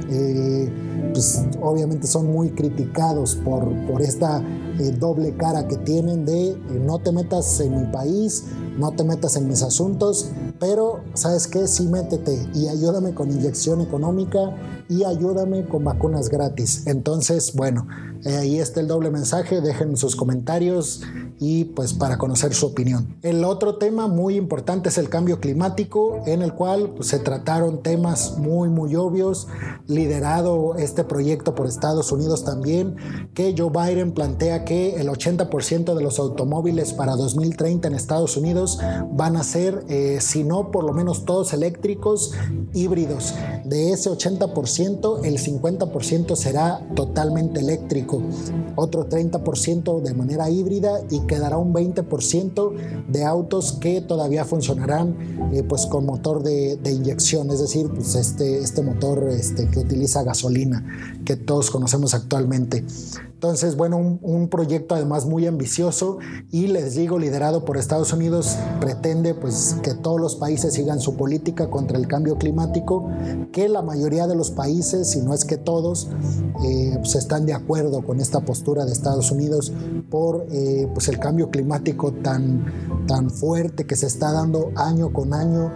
eh, 0.09 1.11
pues 1.13 1.43
obviamente 1.61 2.07
son 2.07 2.31
muy 2.31 2.51
criticados 2.51 3.35
por, 3.35 3.67
por 3.87 4.01
esta 4.01 4.43
eh, 4.79 4.91
doble 4.91 5.35
cara 5.35 5.67
que 5.67 5.77
tienen 5.77 6.25
de 6.25 6.49
eh, 6.49 6.57
no 6.83 6.99
te 6.99 7.11
metas 7.11 7.59
en 7.59 7.81
mi 7.81 7.91
país 7.91 8.45
no 8.77 8.91
te 8.91 9.03
metas 9.03 9.35
en 9.35 9.47
mis 9.47 9.61
asuntos, 9.63 10.31
pero 10.61 11.01
¿sabes 11.15 11.47
qué? 11.47 11.67
Sí 11.67 11.87
métete 11.87 12.47
y 12.53 12.67
ayúdame 12.67 13.15
con 13.15 13.31
inyección 13.31 13.81
económica 13.81 14.55
y 14.87 15.03
ayúdame 15.03 15.65
con 15.65 15.83
vacunas 15.83 16.29
gratis. 16.29 16.83
Entonces, 16.85 17.53
bueno, 17.55 17.87
eh, 18.23 18.37
ahí 18.37 18.59
está 18.59 18.79
el 18.81 18.87
doble 18.87 19.09
mensaje, 19.09 19.61
dejen 19.61 19.97
sus 19.97 20.15
comentarios 20.15 21.01
y 21.39 21.65
pues 21.65 21.93
para 21.93 22.19
conocer 22.19 22.53
su 22.53 22.67
opinión. 22.67 23.17
El 23.23 23.43
otro 23.43 23.77
tema 23.77 24.07
muy 24.07 24.35
importante 24.35 24.89
es 24.89 24.99
el 24.99 25.09
cambio 25.09 25.39
climático, 25.39 26.21
en 26.27 26.43
el 26.43 26.53
cual 26.53 26.91
pues, 26.95 27.07
se 27.07 27.17
trataron 27.17 27.81
temas 27.81 28.37
muy 28.37 28.69
muy 28.69 28.95
obvios, 28.95 29.47
liderado 29.87 30.75
este 30.75 31.03
proyecto 31.03 31.55
por 31.55 31.65
Estados 31.65 32.11
Unidos 32.11 32.43
también, 32.43 32.95
que 33.33 33.55
Joe 33.57 33.71
Biden 33.71 34.11
plantea 34.11 34.65
que 34.65 35.01
el 35.01 35.07
80% 35.07 35.95
de 35.95 36.03
los 36.03 36.19
automóviles 36.19 36.93
para 36.93 37.15
2030 37.15 37.87
en 37.87 37.95
Estados 37.95 38.37
Unidos 38.37 38.77
van 39.11 39.35
a 39.35 39.43
ser, 39.43 39.83
eh, 39.87 40.19
no 40.51 40.69
por 40.69 40.83
lo 40.83 40.91
menos 40.91 41.23
todos 41.23 41.53
eléctricos, 41.53 42.33
híbridos. 42.73 43.33
De 43.63 43.93
ese 43.93 44.09
80%, 44.09 45.23
el 45.23 45.37
50% 45.37 46.35
será 46.35 46.85
totalmente 46.93 47.61
eléctrico, 47.61 48.21
otro 48.75 49.07
30% 49.07 50.01
de 50.01 50.13
manera 50.13 50.49
híbrida 50.49 50.99
y 51.09 51.21
quedará 51.21 51.57
un 51.57 51.73
20% 51.73 52.73
de 53.07 53.23
autos 53.23 53.71
que 53.71 54.01
todavía 54.01 54.43
funcionarán 54.43 55.15
eh, 55.53 55.63
pues 55.63 55.85
con 55.85 56.05
motor 56.05 56.43
de, 56.43 56.77
inyección, 56.91 57.49
es 57.49 57.61
decir, 57.61 57.89
pues 57.89 58.15
este, 58.15 58.57
este 58.57 58.81
motor 58.81 59.29
este, 59.29 59.69
que 59.69 59.79
utiliza 59.79 60.23
gasolina 60.23 60.83
que 61.23 61.37
todos 61.37 61.71
conocemos 61.71 62.13
actualmente. 62.13 62.83
Entonces, 63.41 63.75
bueno, 63.75 63.97
un, 63.97 64.49
proyecto 64.49 64.93
además 64.93 65.25
muy 65.25 65.47
ambicioso 65.47 66.19
y 66.51 66.67
les 66.67 66.93
digo, 66.93 67.17
liderado 67.17 67.65
por 67.65 67.77
Estados 67.77 68.13
Unidos, 68.13 68.55
pretende 68.79 69.33
pues 69.33 69.77
que 69.81 69.95
todos 69.95 70.21
los 70.21 70.35
países 70.35 70.75
sigan 70.75 70.99
su 70.99 71.17
política 71.17 71.67
contra 71.71 71.97
el 71.97 72.07
cambio 72.07 72.37
climático, 72.37 73.09
que 73.51 73.67
la 73.67 73.81
mayoría 73.81 74.27
de 74.27 74.35
los 74.35 74.51
países, 74.51 75.09
si 75.09 75.23
no 75.23 75.33
es 75.33 75.43
que 75.43 75.57
todos, 75.57 76.07
eh, 76.63 76.93
pues 76.97 77.15
están 77.15 77.47
de 77.47 77.55
acuerdo 77.55 78.03
con 78.03 78.19
esta 78.19 78.41
postura 78.41 78.85
de 78.85 78.91
Estados 78.91 79.31
Unidos 79.31 79.73
por 80.11 80.45
eh, 80.51 80.87
pues 80.93 81.07
el 81.07 81.17
cambio 81.17 81.49
climático 81.49 82.13
tan, 82.13 83.07
tan 83.07 83.31
fuerte 83.31 83.87
que 83.87 83.95
se 83.95 84.05
está 84.05 84.31
dando 84.31 84.69
año 84.75 85.11
con 85.11 85.33
año 85.33 85.71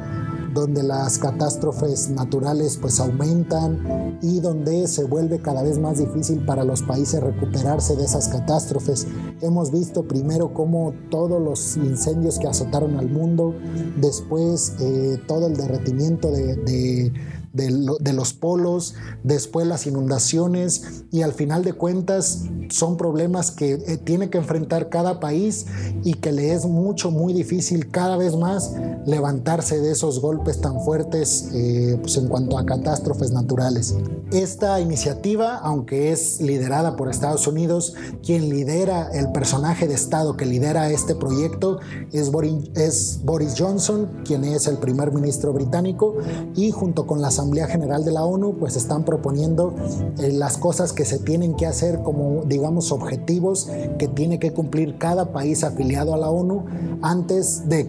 donde 0.55 0.81
las 0.83 1.19
catástrofes 1.19 2.09
naturales 2.09 2.79
pues 2.81 2.99
aumentan 2.99 4.17
y 4.21 4.39
donde 4.39 4.87
se 4.87 5.03
vuelve 5.03 5.41
cada 5.41 5.61
vez 5.61 5.77
más 5.77 5.99
difícil 5.99 6.45
para 6.45 6.63
los 6.63 6.81
países 6.81 7.21
recuperarse 7.21 7.95
de 7.95 8.05
esas 8.05 8.29
catástrofes. 8.29 9.05
Hemos 9.41 9.71
visto 9.71 10.07
primero 10.07 10.53
cómo 10.53 10.93
todos 11.11 11.41
los 11.41 11.75
incendios 11.75 12.39
que 12.39 12.47
azotaron 12.47 12.97
al 12.97 13.09
mundo, 13.09 13.53
después 13.97 14.73
eh, 14.79 15.19
todo 15.27 15.47
el 15.47 15.57
derretimiento 15.57 16.31
de 16.31 16.55
de, 16.55 17.11
los 17.55 18.33
polos, 18.33 18.95
después 19.23 19.67
las 19.67 19.87
inundaciones 19.87 21.03
y 21.11 21.21
al 21.21 21.33
final 21.33 21.63
de 21.63 21.73
cuentas 21.73 22.43
son 22.69 22.97
problemas 22.97 23.51
que 23.51 23.73
eh, 23.73 23.97
tiene 23.97 24.29
que 24.29 24.37
enfrentar 24.37 24.89
cada 24.89 25.19
país 25.19 25.65
y 26.03 26.15
que 26.15 26.31
le 26.31 26.53
es 26.53 26.65
mucho, 26.65 27.11
muy 27.11 27.33
difícil 27.33 27.89
cada 27.91 28.17
vez 28.17 28.35
más 28.35 28.73
levantarse 29.05 29.79
de 29.79 29.91
esos 29.91 30.19
golpes 30.19 30.61
tan 30.61 30.81
fuertes 30.81 31.49
eh, 31.53 31.97
pues 32.01 32.17
en 32.17 32.27
cuanto 32.27 32.57
a 32.57 32.65
catástrofes 32.65 33.31
naturales. 33.31 33.95
Esta 34.31 34.79
iniciativa, 34.79 35.57
aunque 35.57 36.11
es 36.11 36.41
liderada 36.41 36.95
por 36.95 37.09
Estados 37.09 37.47
Unidos, 37.47 37.93
quien 38.23 38.49
lidera 38.49 39.09
el 39.13 39.31
personaje 39.31 39.87
de 39.87 39.93
Estado 39.93 40.35
que 40.35 40.45
lidera 40.45 40.89
este 40.89 41.15
proyecto 41.15 41.79
es 42.11 42.31
Boris, 42.31 42.69
es 42.75 43.19
Boris 43.23 43.55
Johnson, 43.57 44.09
quien 44.25 44.43
es 44.43 44.67
el 44.67 44.77
primer 44.77 45.11
ministro 45.11 45.53
británico 45.53 46.15
y 46.55 46.71
junto 46.71 47.05
con 47.05 47.21
las 47.21 47.39
Asamblea 47.45 47.67
General 47.67 48.03
de 48.03 48.11
la 48.11 48.25
ONU 48.25 48.55
pues 48.57 48.75
están 48.75 49.03
proponiendo 49.03 49.75
eh, 50.17 50.31
las 50.31 50.57
cosas 50.57 50.93
que 50.93 51.05
se 51.05 51.19
tienen 51.19 51.55
que 51.55 51.67
hacer 51.67 52.01
como 52.01 52.43
digamos 52.43 52.91
objetivos 52.91 53.69
que 53.99 54.07
tiene 54.07 54.39
que 54.39 54.51
cumplir 54.51 54.97
cada 54.97 55.31
país 55.31 55.63
afiliado 55.63 56.15
a 56.15 56.17
la 56.17 56.31
ONU 56.31 56.65
antes 57.03 57.69
de, 57.69 57.87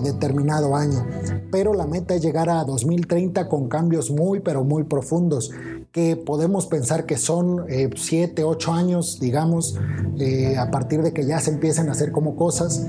determinado 0.00 0.74
año. 0.74 1.06
Pero 1.50 1.74
la 1.74 1.86
meta 1.86 2.14
es 2.14 2.22
llegar 2.22 2.48
a 2.48 2.64
2030 2.64 3.46
con 3.50 3.68
cambios 3.68 4.10
muy 4.10 4.40
pero 4.40 4.64
muy 4.64 4.84
profundos 4.84 5.50
que 5.92 6.16
podemos 6.16 6.66
pensar 6.66 7.04
que 7.04 7.18
son 7.18 7.66
7, 7.68 8.40
eh, 8.40 8.44
8 8.44 8.72
años, 8.72 9.18
digamos, 9.20 9.78
eh, 10.18 10.56
a 10.56 10.70
partir 10.70 11.02
de 11.02 11.12
que 11.12 11.26
ya 11.26 11.40
se 11.40 11.50
empiecen 11.50 11.88
a 11.88 11.92
hacer 11.92 12.10
como 12.10 12.36
cosas 12.36 12.86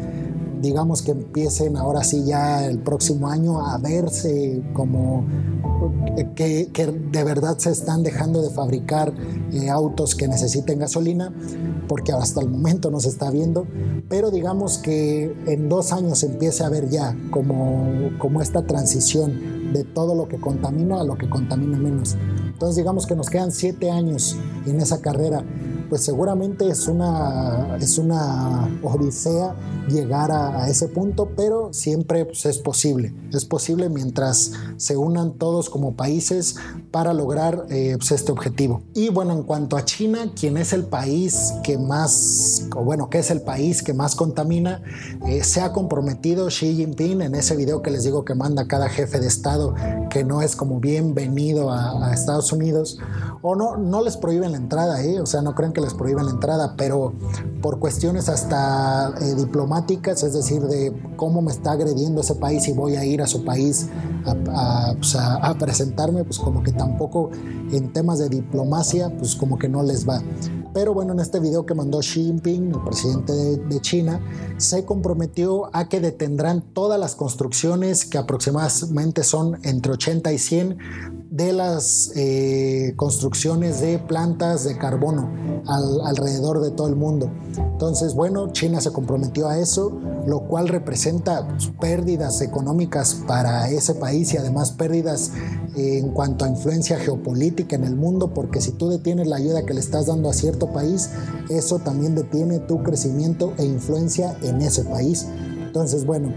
digamos 0.65 1.03
que 1.03 1.11
empiecen 1.11 1.77
ahora 1.77 2.03
sí 2.03 2.23
ya 2.25 2.65
el 2.65 2.79
próximo 2.79 3.29
año 3.29 3.65
a 3.65 3.77
verse 3.77 4.63
como 4.73 5.23
que, 6.35 6.69
de 7.11 7.23
verdad 7.23 7.57
se 7.59 7.71
están 7.71 8.01
dejando 8.01 8.41
de 8.41 8.49
fabricar 8.49 9.13
eh, 9.51 9.69
autos 9.69 10.15
que 10.15 10.27
necesiten 10.27 10.79
gasolina, 10.79 11.31
porque 11.87 12.13
hasta 12.13 12.41
el 12.41 12.49
momento 12.49 12.89
no 12.89 12.99
se 12.99 13.09
está 13.09 13.29
viendo, 13.29 13.67
pero 14.09 14.31
digamos 14.31 14.79
que 14.79 15.35
en 15.45 15.69
dos 15.69 15.91
años 15.91 16.23
empiece 16.23 16.63
a 16.63 16.69
ver 16.69 16.89
ya 16.89 17.15
como, 17.29 18.09
como 18.17 18.41
esta 18.41 18.65
transición 18.65 19.73
de 19.73 19.83
todo 19.83 20.15
lo 20.15 20.27
que 20.27 20.39
contamina 20.39 21.01
a 21.01 21.03
lo 21.03 21.17
que 21.17 21.29
contamina 21.29 21.77
menos. 21.77 22.15
Entonces 22.47 22.77
digamos 22.77 23.05
que 23.05 23.15
nos 23.15 23.29
quedan 23.29 23.51
siete 23.51 23.91
años 23.91 24.37
en 24.65 24.79
esa 24.79 25.01
carrera 25.01 25.43
pues 25.89 26.03
seguramente 26.03 26.67
es 26.67 26.87
una, 26.87 27.77
es 27.79 27.97
una 27.97 28.69
odisea 28.81 29.55
llegar 29.87 30.31
a, 30.31 30.67
ese 30.69 30.87
punto, 30.87 31.29
pero 31.35 31.73
siempre 31.73 32.25
pues, 32.25 32.45
es 32.45 32.57
posible. 32.57 33.13
Es 33.31 33.45
posible 33.45 33.89
mientras 33.89 34.51
se 34.77 34.97
unan 34.97 35.33
todos 35.33 35.69
como 35.69 35.95
países 35.95 36.55
para 36.91 37.13
lograr 37.13 37.65
eh, 37.69 37.95
pues, 37.97 38.11
este 38.11 38.31
objetivo. 38.31 38.81
Y 38.93 39.09
bueno, 39.09 39.33
en 39.33 39.43
cuanto 39.43 39.77
a 39.77 39.85
China, 39.85 40.31
quien 40.39 40.57
es 40.57 40.73
el 40.73 40.85
país 40.85 41.53
que 41.63 41.77
más, 41.77 42.67
o 42.75 42.83
bueno, 42.83 43.09
que 43.09 43.19
es 43.19 43.29
el 43.29 43.41
país 43.41 43.83
que 43.83 43.93
más 43.93 44.15
contamina, 44.15 44.81
eh, 45.27 45.43
se 45.43 45.61
ha 45.61 45.71
comprometido 45.71 46.47
Xi 46.47 46.75
Jinping 46.75 47.21
en 47.21 47.35
ese 47.35 47.55
video 47.55 47.81
que 47.81 47.91
les 47.91 48.03
digo 48.03 48.25
que 48.25 48.33
manda 48.33 48.67
cada 48.67 48.89
jefe 48.89 49.19
de 49.19 49.27
Estado, 49.27 49.75
que 50.09 50.23
no 50.23 50.41
es 50.41 50.55
como 50.55 50.79
bienvenido 50.79 51.69
a, 51.71 52.09
a 52.09 52.13
Estados 52.13 52.51
Unidos, 52.51 52.97
o 53.41 53.55
no, 53.55 53.77
no 53.77 54.03
les 54.03 54.17
prohíben 54.17 54.53
la 54.53 54.57
entrada, 54.57 55.03
¿eh? 55.03 55.19
o 55.19 55.25
sea, 55.27 55.43
no 55.43 55.53
creen 55.53 55.71
que 55.75 55.81
les 55.81 55.93
prohíben 55.93 56.25
la 56.25 56.31
entrada, 56.31 56.73
pero 56.75 57.13
por 57.61 57.77
cuestiones 57.77 58.29
hasta 58.29 59.13
eh, 59.21 59.35
diplomáticas, 59.35 60.23
es 60.23 60.33
decir, 60.33 60.63
de 60.63 60.91
cómo 61.17 61.43
me 61.43 61.51
está 61.51 61.73
agrediendo 61.73 62.21
ese 62.21 62.35
país 62.35 62.67
y 62.67 62.73
voy 62.73 62.95
a 62.95 63.05
ir 63.05 63.21
a 63.21 63.27
su 63.27 63.43
país 63.43 63.87
a, 64.25 64.95
pues, 64.95 65.15
presentarme, 65.59 66.23
pues 66.23 66.39
como 66.39 66.63
que 66.63 66.71
tampoco 66.71 67.29
en 67.71 67.93
temas 67.93 68.17
de 68.17 68.29
diplomacia, 68.29 69.15
pues 69.15 69.35
como 69.35 69.59
que 69.59 69.69
no 69.69 69.83
les 69.83 70.07
va. 70.07 70.23
Pero 70.73 70.93
bueno, 70.93 71.13
en 71.13 71.21
este 71.21 71.39
video 71.39 71.65
que 71.65 71.73
mandó 71.73 71.99
Xi 71.99 72.25
Jinping, 72.25 72.73
el 72.73 72.83
presidente 72.83 73.31
de, 73.31 73.79
China, 73.79 74.19
se 74.57 74.83
comprometió 74.83 75.69
a 75.73 75.87
que 75.87 76.01
detendrán 76.01 76.61
todas 76.73 76.99
las 76.99 77.15
construcciones 77.15 78.03
que 78.03 78.17
aproximadamente 78.17 79.23
son 79.23 79.57
entre 79.63 79.93
80 79.93 80.33
y 80.33 80.37
100 80.37 81.14
de 81.29 81.53
las 81.53 82.11
eh, 82.15 82.93
construcciones 82.95 83.81
de 83.81 83.99
plantas 83.99 84.63
de 84.63 84.77
carbono 84.77 85.29
alrededor 85.65 86.61
de 86.61 86.71
todo 86.71 86.87
el 86.87 86.95
mundo. 86.95 87.31
Entonces, 87.57 88.13
bueno, 88.13 88.51
China 88.51 88.79
se 88.81 88.91
comprometió 88.91 89.47
a 89.47 89.59
eso, 89.59 89.99
lo 90.27 90.47
cual 90.47 90.69
representa 90.69 91.47
pérdidas 91.79 92.41
económicas 92.41 93.15
para 93.27 93.69
ese 93.69 93.95
país 93.95 94.33
y 94.33 94.37
además 94.37 94.71
pérdidas 94.71 95.31
en 95.75 96.09
cuanto 96.11 96.45
a 96.45 96.49
influencia 96.49 96.97
geopolítica 96.97 97.75
en 97.75 97.83
el 97.83 97.95
mundo, 97.95 98.33
porque 98.33 98.61
si 98.61 98.71
tú 98.71 98.89
detienes 98.89 99.27
la 99.27 99.37
ayuda 99.37 99.65
que 99.65 99.73
le 99.73 99.79
estás 99.79 100.05
dando 100.05 100.29
a 100.29 100.33
cierto 100.33 100.71
país, 100.71 101.09
eso 101.49 101.79
también 101.79 102.15
detiene 102.15 102.59
tu 102.59 102.81
crecimiento 102.83 103.53
e 103.57 103.65
influencia 103.65 104.37
en 104.41 104.61
ese 104.61 104.83
país. 104.85 105.27
Entonces, 105.65 106.05
bueno, 106.05 106.31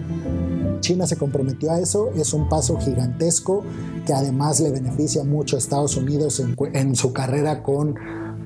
China 0.80 1.06
se 1.06 1.16
comprometió 1.16 1.70
a 1.70 1.80
eso, 1.80 2.10
es 2.16 2.32
un 2.32 2.48
paso 2.48 2.78
gigantesco 2.78 3.64
que 4.06 4.12
además 4.12 4.60
le 4.60 4.70
beneficia 4.70 5.24
mucho 5.24 5.56
a 5.56 5.58
Estados 5.58 5.96
Unidos 5.96 6.42
en, 6.72 6.96
su 6.96 7.12
carrera 7.12 7.62
con, 7.62 7.94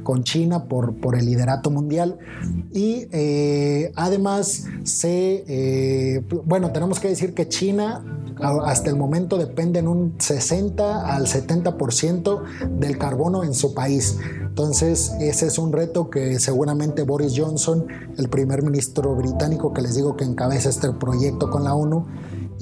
con 0.02 0.24
China 0.24 0.64
por, 0.64 0.94
por, 0.96 1.16
el 1.16 1.26
liderato 1.26 1.70
mundial. 1.70 2.18
Y 2.72 3.06
eh, 3.12 3.92
además 3.94 4.66
se, 4.84 5.44
eh, 5.46 6.24
bueno, 6.44 6.72
tenemos 6.72 7.00
que 7.00 7.08
decir 7.08 7.34
que 7.34 7.48
China 7.48 8.04
hasta 8.42 8.90
el 8.90 8.96
momento 8.96 9.38
depende 9.38 9.78
en 9.78 9.88
un 9.88 10.14
60 10.18 11.14
al 11.14 11.26
70% 11.26 12.42
del 12.78 12.98
carbono 12.98 13.44
en 13.44 13.54
su 13.54 13.74
país. 13.74 14.18
Entonces, 14.42 15.12
ese 15.20 15.46
es 15.46 15.58
un 15.58 15.72
reto 15.72 16.10
que 16.10 16.38
seguramente 16.38 17.02
Boris 17.02 17.34
Johnson, 17.36 17.86
el 18.18 18.28
primer 18.28 18.62
ministro 18.62 19.14
británico 19.14 19.72
que 19.72 19.82
les 19.82 19.94
digo 19.94 20.16
que 20.16 20.24
encabeza 20.24 20.68
este 20.68 20.92
proyecto 20.92 21.50
con 21.50 21.64
la 21.64 21.74
ONU, 21.74 22.06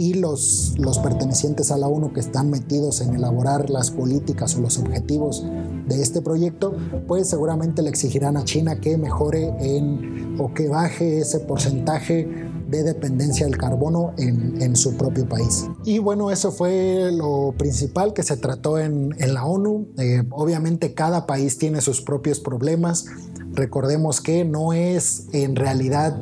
y 0.00 0.14
los, 0.14 0.76
los 0.78 0.98
pertenecientes 0.98 1.70
a 1.70 1.76
la 1.76 1.86
ONU 1.86 2.14
que 2.14 2.20
están 2.20 2.48
metidos 2.48 3.02
en 3.02 3.14
elaborar 3.14 3.68
las 3.68 3.90
políticas 3.90 4.56
o 4.56 4.62
los 4.62 4.78
objetivos 4.78 5.44
de 5.86 6.00
este 6.00 6.22
proyecto, 6.22 6.74
pues 7.06 7.28
seguramente 7.28 7.82
le 7.82 7.90
exigirán 7.90 8.38
a 8.38 8.44
China 8.44 8.80
que 8.80 8.96
mejore 8.96 9.52
en 9.58 10.36
o 10.40 10.54
que 10.54 10.68
baje 10.68 11.18
ese 11.18 11.40
porcentaje 11.40 12.49
de 12.70 12.84
dependencia 12.84 13.46
del 13.46 13.56
carbono 13.56 14.12
en, 14.16 14.76
su 14.76 14.96
propio 14.96 15.28
país. 15.28 15.66
Y 15.84 15.98
bueno, 15.98 16.30
eso 16.30 16.52
fue 16.52 17.10
lo 17.12 17.54
principal 17.58 18.12
que 18.12 18.22
se 18.22 18.36
trató 18.36 18.78
en, 18.78 19.14
la 19.18 19.44
ONU. 19.44 19.88
Eh, 19.98 20.22
obviamente 20.30 20.94
cada 20.94 21.26
país 21.26 21.58
tiene 21.58 21.80
sus 21.80 22.00
propios 22.00 22.40
problemas. 22.40 23.06
Recordemos 23.52 24.20
que 24.20 24.44
no 24.44 24.72
es 24.72 25.26
en 25.32 25.56
realidad 25.56 26.20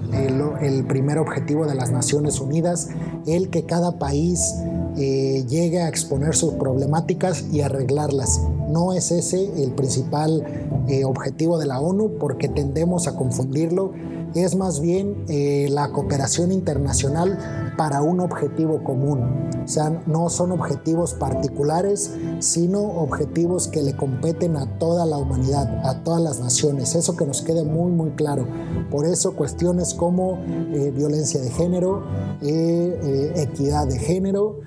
el, 0.61 0.87
primer 0.87 1.19
objetivo 1.19 1.67
de 1.67 1.75
las 1.75 1.91
Naciones 1.91 2.41
Unidas 2.41 2.89
el 3.27 3.51
que 3.51 3.67
cada 3.67 3.99
país 3.99 4.55
eh, 4.97 5.45
llegue 5.47 5.83
a 5.83 5.89
exponer 5.89 6.35
sus 6.35 6.55
problemáticas 6.55 7.45
y 7.53 7.61
arreglarlas. 7.61 8.41
No 8.71 8.95
es 8.95 9.11
ese 9.11 9.63
el 9.63 9.73
principal 9.73 10.45
eh, 10.89 11.05
objetivo 11.05 11.59
de 11.59 11.67
la 11.67 11.81
ONU 11.81 12.17
porque 12.19 12.49
tendemos 12.49 13.07
a 13.07 13.15
confundirlo 13.15 13.93
es 14.35 14.57
más 14.57 14.81
bien 14.81 15.25
eh, 15.29 15.69
la 15.71 15.91
cooperación 15.91 16.53
internacional 16.53 17.75
para 17.77 18.03
un 18.03 18.21
objetivo 18.21 18.83
común. 18.83 19.49
O 19.65 19.69
sea, 19.69 20.03
no 20.07 20.29
son 20.31 20.53
objetivos 20.53 21.15
particulares, 21.15 22.13
sino 22.41 22.81
objetivos 22.81 23.69
que 23.69 23.83
le 23.83 23.95
competen 23.95 24.57
a 24.57 24.79
toda 24.79 25.07
la 25.07 25.19
humanidad, 25.19 25.87
a 25.87 26.03
todas 26.03 26.23
las 26.23 26.41
naciones. 26.41 26.95
Eso 26.95 27.17
que 27.17 27.27
nos 27.27 27.43
quede 27.43 27.65
muy, 27.65 27.93
muy 27.93 28.11
claro. 28.11 28.47
Por 28.91 29.07
eso 29.07 29.35
cuestiones 29.35 29.95
como 29.95 30.39
eh, 30.73 30.93
violencia 30.95 31.41
de 31.41 31.51
género, 31.51 32.05
eh, 32.43 33.33
equidad 33.37 33.87
de 33.87 33.99
género, 33.99 34.61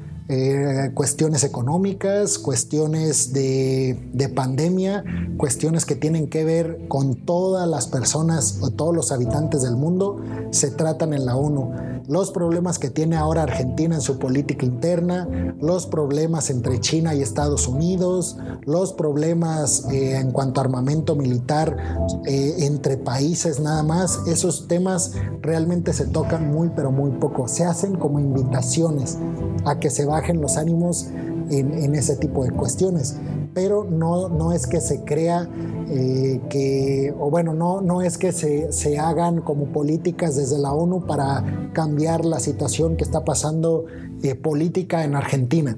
cuestiones 0.94 1.44
económicas, 1.44 2.40
cuestiones 2.40 3.34
de, 3.34 4.32
pandemia, 4.34 5.04
cuestiones 5.36 5.86
que 5.86 5.96
tienen 5.96 6.30
que 6.30 6.46
ver 6.46 6.88
con 6.88 7.26
todas 7.26 7.68
las 7.68 7.88
personas 7.88 8.60
o 8.62 8.70
todos 8.70 8.96
los 8.96 9.12
habitantes 9.12 9.42
del 9.60 9.76
mundo, 9.76 10.18
se 10.52 10.72
tratan 10.72 11.14
en 11.14 11.26
la 11.26 11.36
ONU. 11.36 11.72
Los 12.08 12.32
problemas 12.32 12.80
que 12.80 12.90
tiene 12.90 13.16
ahora 13.16 13.44
Argentina 13.44 13.96
en 13.96 14.02
su 14.02 14.18
política 14.18 14.66
interna, 14.66 15.28
los 15.60 15.86
problemas 15.86 16.50
entre 16.50 16.80
China 16.80 17.14
y 17.14 17.22
Estados 17.22 17.68
Unidos, 17.68 18.38
los 18.66 18.94
problemas 18.94 19.86
eh, 19.92 20.18
en 20.18 20.32
cuanto 20.32 20.60
a 20.60 20.64
armamento 20.64 21.16
militar 21.16 21.78
eh, 22.26 22.56
entre 22.66 22.98
países 22.98 23.60
nada 23.60 23.84
más, 23.84 24.22
esos 24.28 24.68
temas 24.68 25.14
realmente 25.42 25.94
se 25.94 26.06
tocan 26.06 26.52
muy 26.52 26.70
pero 26.76 26.92
muy 26.92 27.12
poco. 27.12 27.48
Se 27.48 27.66
hacen 27.66 27.96
como 27.96 28.20
invitaciones 28.20 29.18
a 29.66 29.80
que 29.80 29.90
se 29.90 30.06
bajen 30.06 30.42
los 30.42 30.58
ánimos 30.58 31.08
en, 31.50 31.96
ese 31.96 32.16
tipo 32.16 32.44
de 32.44 32.52
cuestiones. 32.52 33.16
Pero 33.54 33.84
no, 33.84 34.30
no 34.30 34.54
es 34.54 34.66
que 34.68 34.80
se 34.80 35.04
crea 35.04 35.50
eh, 35.94 36.40
que, 36.50 37.14
o 37.20 37.30
bueno, 37.30 37.54
no, 37.54 37.82
no 37.82 38.02
es 38.02 38.18
que 38.18 38.32
se, 38.32 38.72
se, 38.72 38.98
hagan 38.98 39.42
como 39.42 39.66
políticas 39.66 40.38
desde 40.38 40.58
la 40.58 40.72
ONU 40.72 41.06
para 41.06 41.70
cambiar 41.74 42.24
la 42.24 42.40
situación 42.40 42.96
que 42.96 43.04
está 43.04 43.26
pasando 43.26 43.86
eh, 44.24 44.36
política 44.36 45.04
en 45.04 45.16
Argentina. 45.16 45.78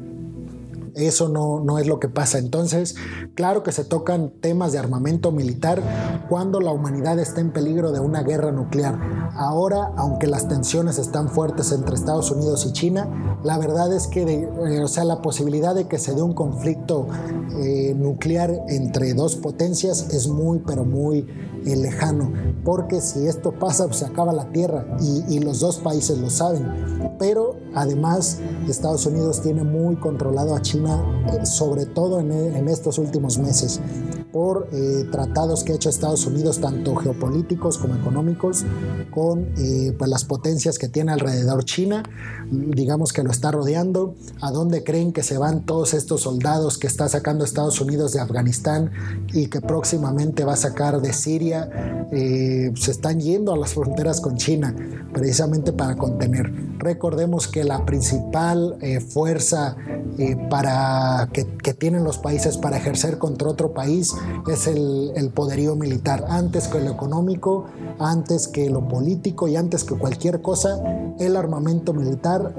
Eso 0.95 1.29
no, 1.29 1.59
no 1.59 1.79
es 1.79 1.87
lo 1.87 1.99
que 1.99 2.09
pasa. 2.09 2.37
Entonces, 2.37 2.95
claro 3.35 3.63
que 3.63 3.71
se 3.71 3.83
tocan 3.83 4.31
temas 4.41 4.71
de 4.71 4.79
armamento 4.79 5.31
militar 5.31 5.81
cuando 6.29 6.59
la 6.59 6.71
humanidad 6.71 7.19
está 7.19 7.41
en 7.41 7.51
peligro 7.51 7.91
de 7.91 7.99
una 7.99 8.23
guerra 8.23 8.51
nuclear. 8.51 8.99
Ahora, 9.35 9.91
aunque 9.97 10.27
las 10.27 10.47
tensiones 10.47 10.99
están 10.99 11.29
fuertes 11.29 11.71
entre 11.71 11.95
Estados 11.95 12.31
Unidos 12.31 12.65
y 12.65 12.73
China, 12.73 13.39
la 13.43 13.57
verdad 13.57 13.91
es 13.93 14.07
que, 14.07 14.23
eh, 14.23 14.83
o 14.83 14.87
sea, 14.87 15.03
la 15.03 15.21
posibilidad 15.21 15.75
de 15.75 15.87
que 15.87 15.97
se 15.97 16.13
dé 16.13 16.21
un 16.21 16.33
conflicto 16.33 17.07
eh, 17.57 17.93
nuclear 17.95 18.51
entre 18.67 19.13
dos 19.13 19.35
potencias 19.35 20.09
es 20.13 20.27
muy, 20.27 20.59
pero 20.59 20.85
muy 20.85 21.27
eh, 21.65 21.75
lejano, 21.75 22.31
porque 22.63 23.01
si 23.01 23.27
esto 23.27 23.51
pasa, 23.51 23.85
pues 23.85 23.97
se 23.97 24.05
acaba 24.05 24.33
la 24.33 24.51
Tierra 24.51 24.85
y, 24.99 25.39
los 25.39 25.59
dos 25.59 25.79
países 25.79 26.17
lo 26.17 26.29
saben. 26.29 26.71
Pero 27.19 27.55
además, 27.73 28.39
Estados 28.67 29.05
Unidos 29.05 29.41
tiene 29.41 29.63
muy 29.63 29.95
controlado 29.95 30.55
a 30.55 30.61
China 30.61 31.03
eh, 31.33 31.45
sobre 31.45 31.85
todo 31.85 32.19
en, 32.19 32.67
estos 32.69 32.97
últimos 32.97 33.37
meses, 33.37 33.81
por 34.33 34.67
eh, 34.73 35.07
tratados 35.11 35.63
que 35.63 35.73
ha 35.73 35.75
hecho 35.75 35.89
Estados 35.89 36.25
Unidos, 36.25 36.59
tanto 36.59 36.95
geopolíticos 36.95 37.77
como 37.77 37.95
económicos, 37.95 38.65
con 39.11 39.47
eh, 39.59 39.93
pues 39.95 40.09
las 40.09 40.25
potencias 40.25 40.79
que 40.79 40.89
tiene 40.89 41.11
alrededor 41.11 41.63
China, 41.65 42.01
digamos 42.49 43.13
que 43.13 43.21
lo 43.21 43.29
está 43.29 43.51
rodeando, 43.51 44.15
a 44.41 44.49
dónde 44.49 44.83
creen 44.83 45.13
que 45.13 45.21
se 45.21 45.37
van 45.37 45.67
todos 45.67 45.93
estos 45.93 46.21
soldados 46.21 46.79
que 46.79 46.87
está 46.87 47.07
sacando 47.07 47.45
Estados 47.45 47.79
Unidos 47.79 48.13
de 48.13 48.21
Afganistán 48.21 48.91
y 49.31 49.47
que 49.47 49.61
próximamente 49.61 50.43
va 50.43 50.53
a 50.53 50.57
sacar 50.57 50.99
de 50.99 51.13
Siria, 51.13 51.69
se 52.11 52.91
están 52.91 53.19
yendo 53.19 53.53
a 53.53 53.57
las 53.57 53.73
fronteras 53.73 54.19
con 54.19 54.37
China, 54.37 54.75
precisamente 55.13 55.71
para 55.73 55.95
contener. 55.95 56.51
Recordemos 56.79 57.47
que 57.47 57.63
la 57.63 57.85
principal 57.85 58.77
fuerza 59.09 59.75
para 60.49 61.29
que, 61.31 61.73
tienen 61.73 62.03
los 62.03 62.17
países 62.17 62.57
para 62.57 62.77
ejercer 62.77 63.17
contra 63.17 63.49
otro 63.49 63.73
país 63.73 64.13
es 64.47 64.67
el, 64.67 65.31
poderío 65.33 65.75
militar. 65.75 66.25
Antes 66.29 66.67
que 66.67 66.79
lo 66.79 66.91
económico, 66.91 67.65
antes 67.99 68.47
que 68.47 68.69
lo 68.69 68.87
político 68.87 69.47
y 69.47 69.55
antes 69.55 69.83
que 69.83 69.95
cualquier 69.95 70.41
cosa, 70.41 70.81
el 71.19 71.35
armamento 71.35 71.93
militar 71.93 72.53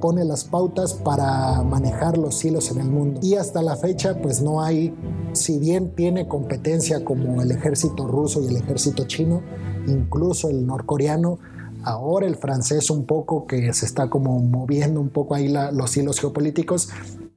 pone 0.00 0.24
las 0.24 0.44
pautas 0.44 0.94
para 0.94 1.62
manejar 1.62 2.18
los 2.18 2.44
hilos 2.44 2.70
en 2.70 2.80
el 2.80 2.88
mundo. 2.88 3.20
Y 3.22 3.36
hasta 3.36 3.62
la 3.62 3.76
fecha, 3.76 4.20
pues 4.20 4.42
no 4.42 4.62
hay, 4.62 4.94
si 5.32 5.58
bien 5.58 5.94
tiene 5.94 6.28
competencia 6.28 7.04
como 7.04 7.40
el 7.40 7.50
ejército 7.50 8.06
ruso 8.06 8.42
y 8.42 8.48
el 8.48 8.56
ejército 8.56 9.04
chino, 9.04 9.42
incluso 9.86 10.50
el 10.50 10.66
norcoreano, 10.66 11.38
ahora 11.84 12.26
el 12.26 12.36
francés 12.36 12.90
un 12.90 13.06
poco 13.06 13.46
que 13.46 13.72
se 13.72 13.86
está 13.86 14.08
como 14.08 14.38
moviendo 14.40 15.00
un 15.00 15.08
poco 15.08 15.34
ahí 15.34 15.48
los 15.48 15.96
hilos 15.96 16.20
geopolíticos, 16.20 16.88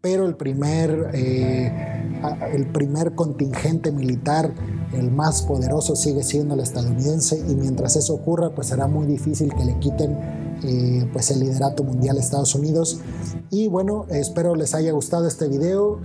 pero 0.06 0.28
el 0.28 0.36
primer, 0.36 1.10
eh, 1.16 2.14
el 2.54 2.68
primer 2.68 3.16
contingente 3.16 3.92
militar, 3.92 4.54
el 4.94 5.10
más 5.10 5.42
poderoso, 5.42 5.96
sigue 5.96 6.22
siendo 6.22 6.54
el 6.54 6.60
estadounidense 6.60 7.40
y 7.40 7.56
mientras 7.56 7.96
eso 7.96 8.14
ocurra, 8.14 8.54
pues 8.54 8.68
será 8.68 8.86
muy 8.86 9.08
difícil 9.08 9.52
que 9.56 9.66
le 9.66 9.80
quiten 9.80 10.12
eh, 10.64 11.10
pues 11.12 11.32
el 11.32 11.40
liderato 11.40 11.84
mundial 11.84 12.18
a 12.18 12.20
Estados 12.20 12.54
Unidos. 12.54 13.00
Y 13.50 13.68
bueno, 13.68 14.06
espero 14.10 14.54
les 14.54 14.76
haya 14.76 14.92
gustado 14.92 15.28
este 15.28 15.48
video. 15.48 16.00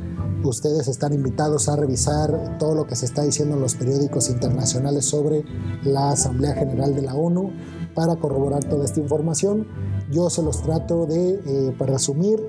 Ustedes 0.44 0.88
están 0.88 1.12
invitados 1.12 1.68
a 1.68 1.76
revisar 1.76 2.56
todo 2.58 2.74
lo 2.74 2.86
que 2.86 2.96
se 2.96 3.04
está 3.04 3.22
diciendo 3.22 3.56
en 3.56 3.60
los 3.60 3.74
periódicos 3.74 4.30
internacionales 4.30 5.04
sobre 5.04 5.44
la 5.82 6.12
Asamblea 6.12 6.54
General 6.54 6.94
de 6.94 7.02
la 7.02 7.14
ONU 7.14 7.50
para 7.94 8.16
corroborar 8.16 8.64
toda 8.64 8.86
esta 8.86 8.98
información. 8.98 9.66
Yo 10.10 10.30
se 10.30 10.42
los 10.42 10.62
trato 10.62 11.04
de 11.04 11.34
eh, 11.44 11.74
pues, 11.76 11.90
resumir 11.90 12.40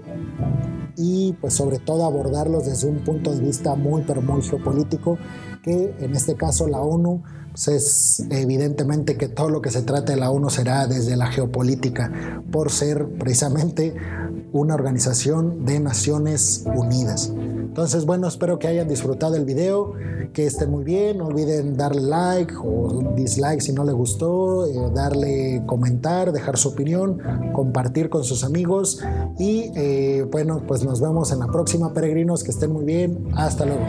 y 0.98 1.34
pues 1.42 1.54
sobre 1.54 1.80
todo 1.80 2.06
abordarlos 2.06 2.66
desde 2.66 2.88
un 2.88 3.04
punto 3.04 3.34
de 3.34 3.42
vista 3.42 3.76
muy 3.76 4.04
pero 4.06 4.22
muy 4.22 4.42
geopolítico 4.42 5.18
que 5.64 5.96
en 6.00 6.16
este 6.16 6.36
caso 6.36 6.68
la 6.68 6.82
ONU 6.82 7.24
pues 7.52 7.68
es 7.68 8.28
evidentemente 8.30 9.18
que 9.18 9.28
todo 9.28 9.50
lo 9.50 9.62
que 9.62 9.72
se 9.72 9.82
trata 9.82 10.14
de 10.14 10.20
la 10.20 10.32
ONU 10.32 10.50
será 10.50 10.88
desde 10.88 11.18
la 11.18 11.28
geopolítica 11.28 12.42
por 12.52 12.72
ser 12.72 13.08
precisamente 13.20 13.94
una 14.54 14.76
organización 14.76 15.66
de 15.66 15.80
Naciones 15.80 16.64
Unidas. 16.74 17.34
Entonces, 17.72 18.06
bueno, 18.06 18.28
espero 18.28 18.60
que 18.60 18.68
hayan 18.68 18.90
disfrutado 18.90 19.38
el 19.38 19.46
video, 19.46 19.94
que 20.34 20.46
estén 20.46 20.70
muy 20.70 20.84
bien, 20.84 21.20
no 21.20 21.28
olviden 21.28 21.78
darle 21.78 22.02
like 22.02 22.54
o 22.62 23.14
dislike 23.16 23.62
si 23.62 23.72
no 23.72 23.86
les 23.86 23.96
gustó, 23.96 24.68
eh, 24.68 24.92
darle 24.94 25.64
comentar, 25.68 26.34
dejar 26.34 26.58
su 26.58 26.68
opinión, 26.68 27.20
compartir 27.54 28.10
con 28.10 28.26
sus 28.26 28.44
amigos. 28.44 29.00
Y 29.40 29.72
eh, 29.78 30.28
bueno, 30.30 30.64
pues 30.68 30.84
nos 30.84 31.00
vemos 31.00 31.32
en 31.32 31.40
la 31.40 31.48
próxima, 31.48 31.94
peregrinos, 31.94 32.44
que 32.44 32.52
estén 32.52 32.74
muy 32.74 32.84
bien, 32.84 33.30
hasta 33.38 33.66
luego. 33.66 33.86